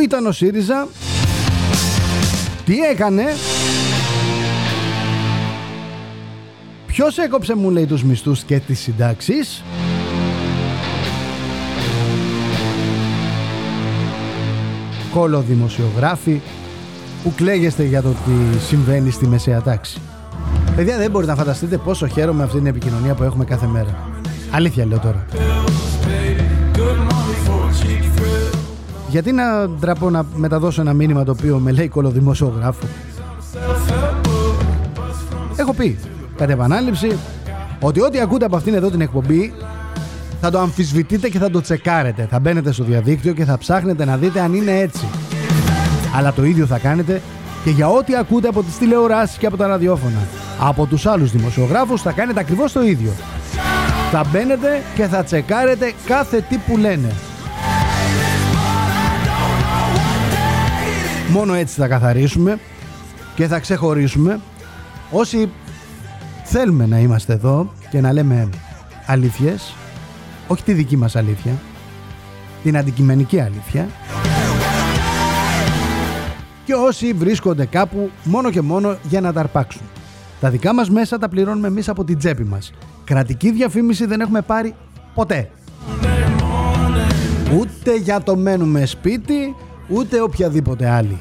Πού 0.00 0.06
ήταν 0.06 0.26
ο 0.26 0.32
ΣΥΡΙΖΑ 0.32 0.88
Τι 2.64 2.78
έκανε; 2.78 3.24
Ποιος 6.86 7.18
έκοψε 7.18 7.54
μου 7.54 7.70
λέει 7.70 7.86
τους 7.86 8.04
μισθούς 8.04 8.42
και 8.42 8.58
τις 8.58 8.80
συντάξεις; 8.80 9.64
Κόλο 15.12 15.40
δημοσιογράφοι 15.40 16.40
που 17.22 17.32
κλαίγεστε 17.36 17.84
για 17.84 18.02
το 18.02 18.08
τι 18.08 18.58
συμβαίνει 18.58 19.10
στη 19.10 19.26
μεσαία 19.26 19.62
τάξη. 19.62 20.00
Παιδιά 20.76 20.96
δεν 20.96 21.10
μπορείτε 21.10 21.30
να 21.30 21.38
φανταστείτε 21.38 21.76
πόσο 21.76 22.06
χαίρομαι 22.06 22.42
αυτή 22.42 22.56
την 22.56 22.66
επικοινωνία 22.66 23.14
που 23.14 23.22
έχουμε 23.22 23.44
κάθε 23.44 23.66
μέρα. 23.66 24.08
Αλήθεια 24.50 24.86
λέω 24.86 24.98
τώρα. 24.98 25.26
Γιατί 29.10 29.32
να 29.32 29.68
ντραπώ 29.68 30.10
να 30.10 30.26
μεταδώσω 30.34 30.80
ένα 30.80 30.92
μήνυμα 30.92 31.24
το 31.24 31.30
οποίο 31.30 31.58
με 31.58 31.72
λέει 31.72 31.88
κολοδημοσιογράφο. 31.88 32.86
Έχω 35.56 35.72
πει 35.72 35.98
κατά 36.36 36.52
επανάληψη 36.52 37.18
ότι 37.80 38.00
ό,τι 38.00 38.20
ακούτε 38.20 38.44
από 38.44 38.56
αυτήν 38.56 38.74
εδώ 38.74 38.90
την 38.90 39.00
εκπομπή 39.00 39.52
θα 40.40 40.50
το 40.50 40.58
αμφισβητείτε 40.58 41.28
και 41.28 41.38
θα 41.38 41.50
το 41.50 41.60
τσεκάρετε. 41.60 42.26
Θα 42.30 42.38
μπαίνετε 42.38 42.72
στο 42.72 42.84
διαδίκτυο 42.84 43.32
και 43.32 43.44
θα 43.44 43.58
ψάχνετε 43.58 44.04
να 44.04 44.16
δείτε 44.16 44.40
αν 44.40 44.54
είναι 44.54 44.78
έτσι. 44.78 45.04
Αλλά 46.16 46.32
το 46.32 46.44
ίδιο 46.44 46.66
θα 46.66 46.78
κάνετε 46.78 47.22
και 47.64 47.70
για 47.70 47.88
ό,τι 47.88 48.16
ακούτε 48.16 48.48
από 48.48 48.62
τις 48.62 48.78
τηλεοράσεις 48.78 49.36
και 49.36 49.46
από 49.46 49.56
τα 49.56 49.66
ραδιόφωνα. 49.66 50.26
Από 50.60 50.86
τους 50.86 51.06
άλλους 51.06 51.30
δημοσιογράφους 51.30 52.02
θα 52.02 52.12
κάνετε 52.12 52.40
ακριβώς 52.40 52.72
το 52.72 52.82
ίδιο. 52.82 53.10
Θα 54.10 54.24
μπαίνετε 54.32 54.82
και 54.94 55.06
θα 55.06 55.22
τσεκάρετε 55.22 55.92
κάθε 56.06 56.44
τι 56.48 56.56
που 56.56 56.76
λένε. 56.76 57.08
Μόνο 61.30 61.54
έτσι 61.54 61.80
θα 61.80 61.88
καθαρίσουμε 61.88 62.58
και 63.34 63.46
θα 63.46 63.58
ξεχωρίσουμε 63.58 64.40
όσοι 65.10 65.50
θέλουμε 66.44 66.86
να 66.86 66.98
είμαστε 66.98 67.32
εδώ 67.32 67.72
και 67.90 68.00
να 68.00 68.12
λέμε 68.12 68.48
αλήθειες, 69.06 69.74
όχι 70.46 70.62
τη 70.62 70.72
δική 70.72 70.96
μας 70.96 71.16
αλήθεια, 71.16 71.52
την 72.62 72.76
αντικειμενική 72.76 73.40
αλήθεια 73.40 73.88
και 76.64 76.74
όσοι 76.74 77.12
βρίσκονται 77.12 77.64
κάπου 77.64 78.10
μόνο 78.24 78.50
και 78.50 78.60
μόνο 78.60 78.96
για 79.08 79.20
να 79.20 79.32
τα 79.32 79.40
αρπάξουν. 79.40 79.82
Τα 80.40 80.50
δικά 80.50 80.74
μας 80.74 80.90
μέσα 80.90 81.18
τα 81.18 81.28
πληρώνουμε 81.28 81.66
εμείς 81.66 81.88
από 81.88 82.04
την 82.04 82.18
τσέπη 82.18 82.44
μας. 82.44 82.72
Κρατική 83.04 83.50
διαφήμιση 83.50 84.06
δεν 84.06 84.20
έχουμε 84.20 84.40
πάρει 84.40 84.74
ποτέ. 85.14 85.50
Ούτε 87.58 87.96
για 87.96 88.20
το 88.20 88.36
μένουμε 88.36 88.86
σπίτι, 88.86 89.54
ούτε 89.90 90.20
οποιαδήποτε 90.20 90.88
άλλη 90.88 91.20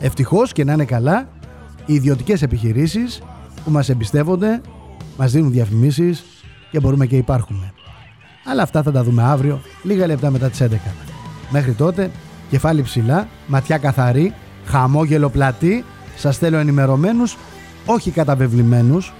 Ευτυχώς 0.00 0.52
και 0.52 0.64
να 0.64 0.72
είναι 0.72 0.84
καλά 0.84 1.28
οι 1.86 1.94
ιδιωτικές 1.94 2.42
επιχειρήσεις 2.42 3.22
που 3.64 3.70
μας 3.70 3.88
εμπιστεύονται, 3.88 4.60
μας 5.16 5.32
δίνουν 5.32 5.50
διαφημίσεις 5.50 6.24
και 6.70 6.80
μπορούμε 6.80 7.06
και 7.06 7.16
υπάρχουμε. 7.16 7.72
Αλλά 8.50 8.62
αυτά 8.62 8.82
θα 8.82 8.92
τα 8.92 9.02
δούμε 9.02 9.22
αύριο, 9.22 9.60
λίγα 9.82 10.06
λεπτά 10.06 10.30
μετά 10.30 10.50
τις 10.50 10.60
11. 10.60 10.66
Μέχρι 11.50 11.72
τότε, 11.72 12.10
κεφάλι 12.50 12.82
ψηλά, 12.82 13.28
ματιά 13.46 13.78
καθαρή, 13.78 14.34
χαμόγελο 14.64 15.28
πλατή, 15.28 15.84
σας 16.16 16.38
θέλω 16.38 16.58
ενημερωμένους, 16.58 17.36
όχι 17.86 18.10
καταβεβλημένους. 18.10 19.12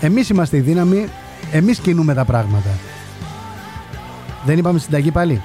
Εμείς 0.00 0.28
είμαστε 0.28 0.56
η 0.56 0.60
δύναμη, 0.60 1.06
εμείς 1.52 1.78
κινούμε 1.78 2.14
τα 2.14 2.24
πράγματα. 2.24 2.70
Δεν 4.44 4.58
είπαμε 4.58 4.78
συνταγή 4.78 5.10
πάλι; 5.10 5.42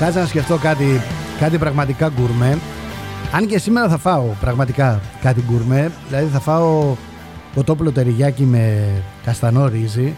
Κάτσε 0.00 0.18
να 0.18 0.26
σκεφτώ 0.26 0.56
κάτι, 0.56 1.00
κάτι 1.38 1.58
πραγματικά 1.58 2.12
γκουρμέ. 2.16 2.58
Αν 3.32 3.46
και 3.46 3.58
σήμερα 3.58 3.88
θα 3.88 3.98
φάω 3.98 4.24
πραγματικά 4.40 5.00
κάτι 5.20 5.42
γκουρμέ. 5.46 5.90
Δηλαδή 6.08 6.26
θα 6.26 6.40
φάω 6.40 6.96
κοτόπουλο 7.54 7.92
τεριγιάκι 7.92 8.42
με 8.42 8.88
καστανό 9.24 9.66
ρύζι. 9.66 10.14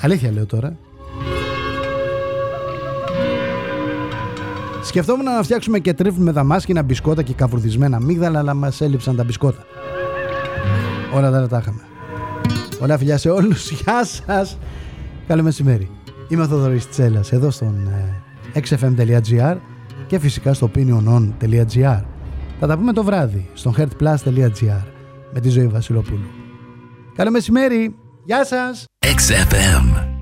Αλήθεια 0.00 0.32
λέω 0.32 0.46
τώρα. 0.46 0.76
Σκεφτόμουν 4.82 5.24
να 5.24 5.42
φτιάξουμε 5.42 5.78
και 5.78 5.94
τρίφι 5.94 6.20
με 6.20 6.30
δαμάσκηνα 6.30 6.82
μπισκότα 6.82 7.22
και 7.22 7.32
καβουρδισμένα 7.32 8.00
μίγδαλα, 8.00 8.38
αλλά 8.38 8.54
μας 8.54 8.80
έλειψαν 8.80 9.16
τα 9.16 9.24
μπισκότα. 9.24 9.66
Όλα 11.14 11.30
τα 11.30 11.48
τα 11.48 11.58
είχαμε. 11.58 11.80
Ωραία 12.80 12.98
φιλιά 12.98 13.18
σε 13.18 13.30
όλους. 13.30 13.70
Γεια 13.80 14.04
σας. 14.04 14.58
Καλό 15.26 15.42
μεσημέρι. 15.42 15.90
Είμαι 16.28 16.42
ο 16.42 16.46
Θοδωρής 16.46 16.88
Τσέλας, 16.88 17.32
εδώ 17.32 17.50
στον 17.50 17.86
ε, 17.86 18.22
xfm.gr 18.54 19.56
και 20.06 20.18
φυσικά 20.18 20.54
στο 20.54 20.70
opinionon.gr. 20.74 22.00
Θα 22.60 22.66
τα 22.66 22.76
πούμε 22.76 22.92
το 22.92 23.04
βράδυ 23.04 23.48
στο 23.54 23.74
heartplus.gr 23.78 24.84
με 25.32 25.40
τη 25.40 25.48
ζωή 25.48 25.66
Βασιλοπούλου. 25.66 26.28
Καλό 27.14 27.30
μεσημέρι. 27.30 27.94
Γεια 28.24 28.44
σας. 28.44 28.84
XFM. 28.98 30.13